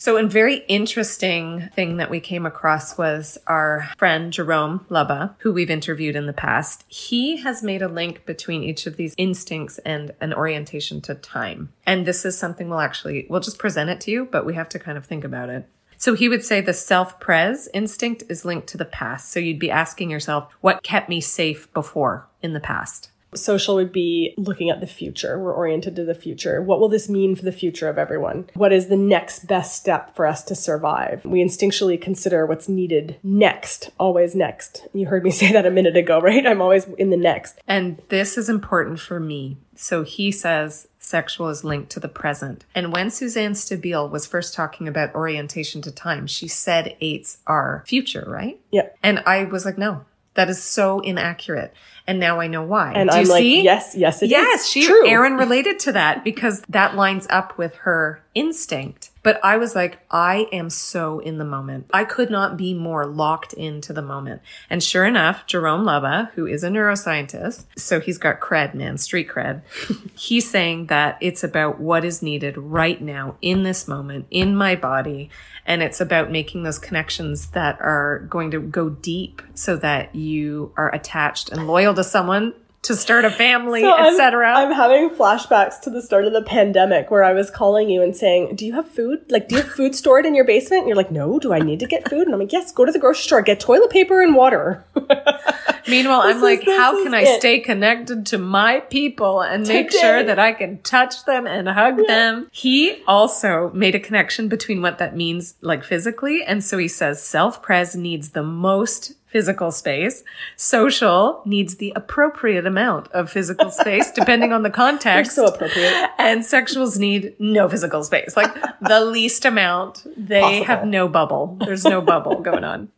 So, 0.01 0.15
a 0.15 0.25
very 0.25 0.63
interesting 0.69 1.69
thing 1.75 1.97
that 1.97 2.09
we 2.09 2.21
came 2.21 2.45
across 2.45 2.97
was 2.97 3.37
our 3.47 3.89
friend 3.97 4.31
Jerome 4.31 4.85
Lubbe, 4.89 5.35
who 5.39 5.51
we've 5.51 5.69
interviewed 5.69 6.15
in 6.15 6.25
the 6.25 6.31
past. 6.31 6.85
He 6.87 7.35
has 7.41 7.61
made 7.61 7.81
a 7.81 7.89
link 7.89 8.25
between 8.25 8.63
each 8.63 8.87
of 8.87 8.95
these 8.95 9.13
instincts 9.17 9.77
and 9.79 10.13
an 10.21 10.33
orientation 10.33 11.01
to 11.01 11.15
time. 11.15 11.73
And 11.85 12.05
this 12.05 12.23
is 12.23 12.37
something 12.37 12.69
we'll 12.69 12.79
actually, 12.79 13.27
we'll 13.29 13.41
just 13.41 13.59
present 13.59 13.89
it 13.89 13.99
to 14.01 14.11
you, 14.11 14.23
but 14.31 14.45
we 14.45 14.53
have 14.53 14.69
to 14.69 14.79
kind 14.79 14.97
of 14.97 15.05
think 15.05 15.25
about 15.25 15.49
it. 15.49 15.67
So 15.97 16.13
he 16.13 16.29
would 16.29 16.45
say 16.45 16.61
the 16.61 16.73
self 16.73 17.19
pres 17.19 17.67
instinct 17.73 18.23
is 18.29 18.45
linked 18.45 18.67
to 18.67 18.77
the 18.77 18.85
past. 18.85 19.33
So 19.33 19.41
you'd 19.41 19.59
be 19.59 19.69
asking 19.69 20.11
yourself, 20.11 20.49
what 20.61 20.81
kept 20.81 21.09
me 21.09 21.19
safe 21.19 21.69
before 21.73 22.25
in 22.41 22.53
the 22.53 22.61
past? 22.61 23.11
Social 23.35 23.75
would 23.75 23.91
be 23.91 24.33
looking 24.37 24.69
at 24.69 24.81
the 24.81 24.87
future. 24.87 25.39
We're 25.39 25.53
oriented 25.53 25.95
to 25.95 26.03
the 26.03 26.15
future. 26.15 26.61
What 26.61 26.79
will 26.79 26.89
this 26.89 27.09
mean 27.09 27.35
for 27.35 27.43
the 27.43 27.51
future 27.51 27.87
of 27.87 27.97
everyone? 27.97 28.49
What 28.53 28.73
is 28.73 28.87
the 28.87 28.97
next 28.97 29.47
best 29.47 29.75
step 29.75 30.15
for 30.15 30.25
us 30.25 30.43
to 30.43 30.55
survive? 30.55 31.23
We 31.25 31.43
instinctually 31.43 31.99
consider 31.99 32.45
what's 32.45 32.69
needed 32.69 33.17
next, 33.23 33.91
always 33.99 34.35
next. 34.35 34.87
You 34.93 35.07
heard 35.07 35.23
me 35.23 35.31
say 35.39 35.51
that 35.51 35.65
a 35.65 35.71
minute 35.71 35.97
ago, 35.97 36.19
right? 36.19 36.45
I'm 36.45 36.61
always 36.61 36.85
in 36.97 37.09
the 37.09 37.17
next. 37.17 37.59
And 37.67 38.01
this 38.09 38.37
is 38.37 38.49
important 38.49 38.99
for 38.99 39.19
me. 39.19 39.57
So 39.75 40.03
he 40.03 40.31
says 40.31 40.87
sexual 40.97 41.49
is 41.49 41.63
linked 41.63 41.89
to 41.91 41.99
the 41.99 42.07
present. 42.07 42.65
And 42.75 42.93
when 42.93 43.09
Suzanne 43.09 43.53
Stabile 43.53 44.09
was 44.09 44.27
first 44.27 44.53
talking 44.53 44.87
about 44.87 45.15
orientation 45.15 45.81
to 45.83 45.91
time, 45.91 46.27
she 46.27 46.47
said 46.47 46.95
eights 47.01 47.39
are 47.47 47.83
future, 47.87 48.25
right? 48.27 48.59
Yeah. 48.71 48.89
And 49.01 49.19
I 49.25 49.45
was 49.45 49.65
like, 49.65 49.77
no, 49.77 50.05
that 50.39 50.49
is 50.49 50.63
so 50.63 51.01
inaccurate. 51.01 51.73
And 52.07 52.17
now 52.17 52.39
I 52.39 52.47
know 52.47 52.63
why. 52.63 52.93
And 52.93 53.09
Do 53.09 53.17
I'm 53.17 53.25
you 53.25 53.29
like, 53.29 53.41
see? 53.41 53.61
yes, 53.61 53.93
yes, 53.93 54.21
it 54.21 54.27
is 54.27 54.31
yes, 54.31 54.65
she, 54.65 54.85
true. 54.85 55.05
Eryn 55.05 55.37
related 55.37 55.79
to 55.79 55.91
that 55.91 56.23
because 56.23 56.61
that 56.69 56.95
lines 56.95 57.27
up 57.29 57.57
with 57.57 57.75
her 57.75 58.23
instinct. 58.33 59.08
But 59.21 59.39
I 59.43 59.57
was 59.57 59.75
like, 59.75 59.99
I 60.09 60.47
am 60.51 60.69
so 60.69 61.19
in 61.19 61.37
the 61.37 61.45
moment. 61.45 61.89
I 61.93 62.05
could 62.05 62.29
not 62.29 62.57
be 62.57 62.73
more 62.73 63.05
locked 63.05 63.53
into 63.53 63.91
the 63.91 64.01
moment. 64.01 64.41
And 64.69 64.81
sure 64.81 65.05
enough, 65.05 65.45
Jerome 65.45 65.83
Lubbe, 65.83 66.31
who 66.31 66.45
is 66.45 66.63
a 66.63 66.69
neuroscientist, 66.69 67.65
so 67.75 67.99
he's 67.99 68.17
got 68.17 68.39
cred, 68.39 68.73
man, 68.73 68.97
street 68.97 69.27
cred. 69.27 69.61
he's 70.15 70.49
saying 70.49 70.87
that 70.87 71.17
it's 71.21 71.43
about 71.43 71.79
what 71.79 72.05
is 72.05 72.21
needed 72.21 72.57
right 72.57 73.01
now 73.01 73.35
in 73.41 73.63
this 73.63 73.87
moment 73.87 74.27
in 74.31 74.55
my 74.55 74.75
body. 74.75 75.29
And 75.65 75.83
it's 75.83 76.01
about 76.01 76.31
making 76.31 76.63
those 76.63 76.79
connections 76.79 77.47
that 77.47 77.79
are 77.81 78.19
going 78.29 78.51
to 78.51 78.59
go 78.59 78.89
deep 78.89 79.41
so 79.53 79.75
that 79.77 80.15
you 80.15 80.73
are 80.77 80.93
attached 80.93 81.49
and 81.49 81.67
loyal 81.67 81.93
to 81.93 82.03
someone 82.03 82.53
to 82.81 82.95
start 82.95 83.25
a 83.25 83.29
family, 83.29 83.81
So 83.81 83.91
I'm- 83.91 84.13
etc. 84.13 84.53
I'm 84.53 84.71
having 84.71 85.09
flashbacks 85.09 85.81
to 85.81 85.89
the 85.89 86.01
start 86.01 86.25
of 86.25 86.33
the 86.33 86.41
pandemic 86.41 87.11
where 87.11 87.23
I 87.25 87.33
was 87.33 87.49
calling 87.51 87.89
you 87.89 88.01
and 88.01 88.15
saying, 88.15 88.55
Do 88.55 88.65
you 88.65 88.73
have 88.73 88.87
food? 88.89 89.25
Like, 89.29 89.49
do 89.49 89.55
you 89.55 89.61
have 89.61 89.71
food 89.71 89.95
stored 89.95 90.25
in 90.25 90.33
your 90.33 90.45
basement? 90.45 90.81
And 90.81 90.87
you're 90.87 90.95
like, 90.97 91.11
No, 91.11 91.39
do 91.39 91.51
I 91.53 91.59
need 91.59 91.79
to 91.81 91.85
get 91.87 92.07
food? 92.09 92.21
And 92.27 92.33
I'm 92.33 92.39
like, 92.39 92.53
Yes, 92.53 92.71
go 92.71 92.85
to 92.85 92.91
the 92.91 92.99
grocery 92.99 93.23
store, 93.23 93.41
get 93.41 93.59
toilet 93.59 93.89
paper 93.89 94.21
and 94.21 94.33
water. 94.35 94.83
Meanwhile, 95.87 96.21
I'm 96.21 96.37
is- 96.37 96.41
like, 96.43 96.63
"How 96.65 97.03
can 97.03 97.13
I 97.13 97.21
it. 97.21 97.39
stay 97.39 97.59
connected 97.59 98.25
to 98.27 98.37
my 98.37 98.79
people 98.81 99.41
and 99.41 99.67
make 99.67 99.91
sure 99.91 100.23
that 100.23 100.37
I 100.37 100.53
can 100.53 100.77
touch 100.83 101.25
them 101.25 101.47
and 101.47 101.67
hug 101.67 102.05
them? 102.05 102.47
He 102.51 103.01
also 103.07 103.71
made 103.73 103.95
a 103.95 103.99
connection 103.99 104.47
between 104.49 104.81
what 104.83 104.99
that 104.99 105.15
means, 105.15 105.55
like 105.61 105.83
physically. 105.83 106.43
And 106.43 106.63
so 106.63 106.77
he 106.77 106.87
says 106.87 107.21
self 107.23 107.61
pres 107.63 107.95
needs 107.95 108.29
the 108.31 108.43
most 108.43 109.13
physical 109.29 109.71
space. 109.71 110.23
Social 110.55 111.41
needs 111.45 111.75
the 111.75 111.93
appropriate 111.95 112.65
amount 112.65 113.07
of 113.09 113.31
physical 113.31 113.69
space, 113.69 114.11
depending 114.11 114.51
on 114.51 114.63
the 114.63 114.69
context. 114.83 115.35
so 115.35 115.45
appropriate. 115.45 116.09
And 116.17 116.41
sexuals 116.41 116.97
need 116.97 117.35
no 117.39 117.69
physical 117.69 118.03
space, 118.03 118.35
like 118.35 118.53
the 118.81 119.01
least 119.05 119.45
amount. 119.45 120.05
They 120.17 120.41
Possible. 120.41 120.65
have 120.65 120.85
no 120.85 121.07
bubble. 121.07 121.57
There's 121.63 121.85
no 121.85 122.01
bubble 122.01 122.41
going 122.41 122.63
on. 122.63 122.89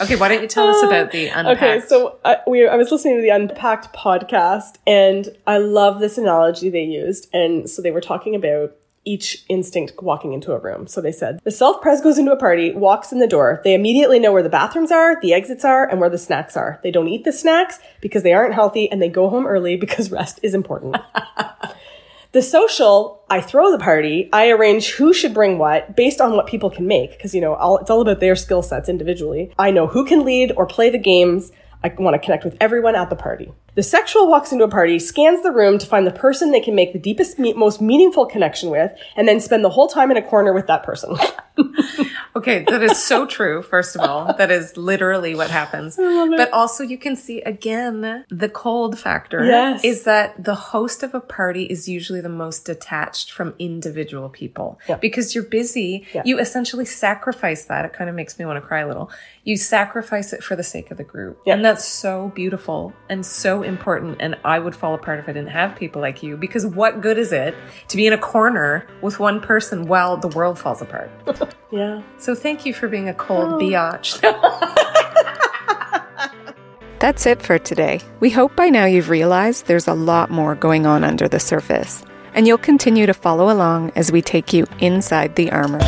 Okay, 0.00 0.16
why 0.16 0.28
don't 0.28 0.40
you 0.40 0.48
tell 0.48 0.66
us 0.66 0.82
about 0.82 1.10
the 1.10 1.30
ah, 1.30 1.40
unpacked? 1.40 1.62
Okay, 1.62 1.86
so 1.86 2.18
I, 2.24 2.38
we, 2.46 2.66
I 2.66 2.76
was 2.76 2.90
listening 2.90 3.16
to 3.16 3.22
the 3.22 3.28
Unpacked 3.28 3.94
podcast, 3.94 4.76
and 4.86 5.28
I 5.46 5.58
love 5.58 6.00
this 6.00 6.16
analogy 6.16 6.70
they 6.70 6.84
used. 6.84 7.28
And 7.34 7.68
so 7.68 7.82
they 7.82 7.90
were 7.90 8.00
talking 8.00 8.34
about 8.34 8.72
each 9.04 9.44
instinct 9.48 10.02
walking 10.02 10.32
into 10.32 10.52
a 10.52 10.58
room. 10.58 10.86
So 10.86 11.00
they 11.00 11.12
said 11.12 11.40
the 11.44 11.50
self 11.50 11.80
pres 11.80 12.00
goes 12.00 12.18
into 12.18 12.32
a 12.32 12.36
party, 12.36 12.72
walks 12.72 13.12
in 13.12 13.18
the 13.18 13.26
door. 13.26 13.60
They 13.64 13.74
immediately 13.74 14.18
know 14.18 14.32
where 14.32 14.42
the 14.42 14.48
bathrooms 14.48 14.92
are, 14.92 15.20
the 15.20 15.32
exits 15.32 15.64
are, 15.64 15.88
and 15.88 16.00
where 16.00 16.10
the 16.10 16.18
snacks 16.18 16.56
are. 16.56 16.80
They 16.82 16.90
don't 16.90 17.08
eat 17.08 17.24
the 17.24 17.32
snacks 17.32 17.78
because 18.00 18.22
they 18.22 18.32
aren't 18.32 18.54
healthy, 18.54 18.90
and 18.90 19.00
they 19.00 19.08
go 19.08 19.30
home 19.30 19.46
early 19.46 19.76
because 19.76 20.10
rest 20.12 20.40
is 20.42 20.54
important. 20.54 20.96
The 22.32 22.42
social, 22.42 23.24
I 23.28 23.40
throw 23.40 23.72
the 23.72 23.82
party, 23.82 24.28
I 24.32 24.50
arrange 24.50 24.90
who 24.90 25.12
should 25.12 25.34
bring 25.34 25.58
what 25.58 25.96
based 25.96 26.20
on 26.20 26.36
what 26.36 26.46
people 26.46 26.70
can 26.70 26.86
make, 26.86 27.10
because, 27.10 27.34
you 27.34 27.40
know, 27.40 27.54
all, 27.54 27.78
it's 27.78 27.90
all 27.90 28.00
about 28.00 28.20
their 28.20 28.36
skill 28.36 28.62
sets 28.62 28.88
individually. 28.88 29.52
I 29.58 29.72
know 29.72 29.88
who 29.88 30.04
can 30.04 30.24
lead 30.24 30.52
or 30.56 30.64
play 30.64 30.90
the 30.90 30.98
games. 30.98 31.50
I 31.82 31.92
want 31.98 32.14
to 32.14 32.24
connect 32.24 32.44
with 32.44 32.56
everyone 32.60 32.94
at 32.94 33.10
the 33.10 33.16
party. 33.16 33.52
The 33.76 33.82
sexual 33.82 34.28
walks 34.28 34.50
into 34.50 34.64
a 34.64 34.68
party, 34.68 34.98
scans 34.98 35.42
the 35.42 35.52
room 35.52 35.78
to 35.78 35.86
find 35.86 36.06
the 36.06 36.10
person 36.10 36.50
they 36.50 36.60
can 36.60 36.74
make 36.74 36.92
the 36.92 36.98
deepest, 36.98 37.38
most 37.38 37.80
meaningful 37.80 38.26
connection 38.26 38.70
with, 38.70 38.92
and 39.16 39.28
then 39.28 39.40
spend 39.40 39.64
the 39.64 39.70
whole 39.70 39.86
time 39.86 40.10
in 40.10 40.16
a 40.16 40.22
corner 40.22 40.52
with 40.52 40.66
that 40.66 40.82
person. 40.82 41.16
Okay, 42.36 42.64
that 42.68 42.82
is 42.82 43.02
so 43.02 43.26
true, 43.26 43.60
first 43.62 43.96
of 43.96 44.02
all. 44.02 44.32
That 44.34 44.50
is 44.50 44.76
literally 44.76 45.34
what 45.34 45.50
happens. 45.50 45.96
But 45.96 46.52
also 46.52 46.84
you 46.84 46.96
can 46.98 47.16
see 47.16 47.40
again 47.42 48.24
the 48.30 48.48
cold 48.48 48.98
factor 48.98 49.44
Yes. 49.44 49.84
is 49.84 50.04
that 50.04 50.42
the 50.42 50.54
host 50.54 51.02
of 51.02 51.14
a 51.14 51.20
party 51.20 51.64
is 51.64 51.88
usually 51.88 52.20
the 52.20 52.28
most 52.28 52.64
detached 52.66 53.32
from 53.32 53.54
individual 53.58 54.28
people. 54.28 54.78
Yeah. 54.88 54.96
Because 54.96 55.34
you're 55.34 55.44
busy, 55.44 56.06
Yeah. 56.14 56.22
you 56.24 56.38
essentially 56.38 56.84
sacrifice 56.84 57.64
that. 57.64 57.84
It 57.84 57.92
kind 57.92 58.08
of 58.08 58.14
makes 58.16 58.38
me 58.38 58.44
want 58.44 58.56
to 58.58 58.66
cry 58.66 58.80
a 58.80 58.86
little. 58.86 59.10
You 59.44 59.56
sacrifice 59.56 60.32
it 60.32 60.44
for 60.44 60.54
the 60.54 60.62
sake 60.62 60.90
of 60.90 60.98
the 60.98 61.04
group. 61.04 61.40
Yeah. 61.46 61.54
And 61.54 61.64
that's 61.64 61.84
so 61.84 62.30
beautiful 62.34 62.92
and 63.08 63.24
so 63.26 63.62
important. 63.62 64.18
And 64.20 64.36
I 64.44 64.58
would 64.58 64.76
fall 64.76 64.94
apart 64.94 65.18
if 65.18 65.28
I 65.28 65.32
didn't 65.32 65.48
have 65.50 65.74
people 65.76 66.00
like 66.00 66.22
you 66.22 66.36
because 66.36 66.64
what 66.66 67.00
good 67.00 67.18
is 67.18 67.32
it 67.32 67.54
to 67.88 67.96
be 67.96 68.06
in 68.06 68.12
a 68.12 68.18
corner 68.18 68.86
with 69.02 69.18
one 69.18 69.40
person 69.40 69.86
while 69.86 70.16
the 70.16 70.28
world 70.28 70.58
falls 70.58 70.80
apart? 70.80 71.10
Yeah. 71.72 72.02
So 72.20 72.34
thank 72.34 72.66
you 72.66 72.74
for 72.74 72.86
being 72.86 73.08
a 73.08 73.14
cold 73.14 73.54
Oh. 73.54 73.58
biatch. 73.58 74.20
That's 77.00 77.24
it 77.24 77.40
for 77.40 77.58
today. 77.58 78.00
We 78.20 78.28
hope 78.28 78.54
by 78.54 78.68
now 78.68 78.84
you've 78.84 79.08
realized 79.08 79.66
there's 79.66 79.88
a 79.88 79.94
lot 79.94 80.30
more 80.30 80.54
going 80.54 80.84
on 80.84 81.02
under 81.02 81.28
the 81.28 81.40
surface, 81.40 82.04
and 82.34 82.46
you'll 82.46 82.58
continue 82.58 83.06
to 83.06 83.14
follow 83.14 83.50
along 83.50 83.92
as 83.96 84.12
we 84.12 84.20
take 84.20 84.52
you 84.52 84.66
inside 84.80 85.36
the 85.36 85.50
armor. 85.50 85.80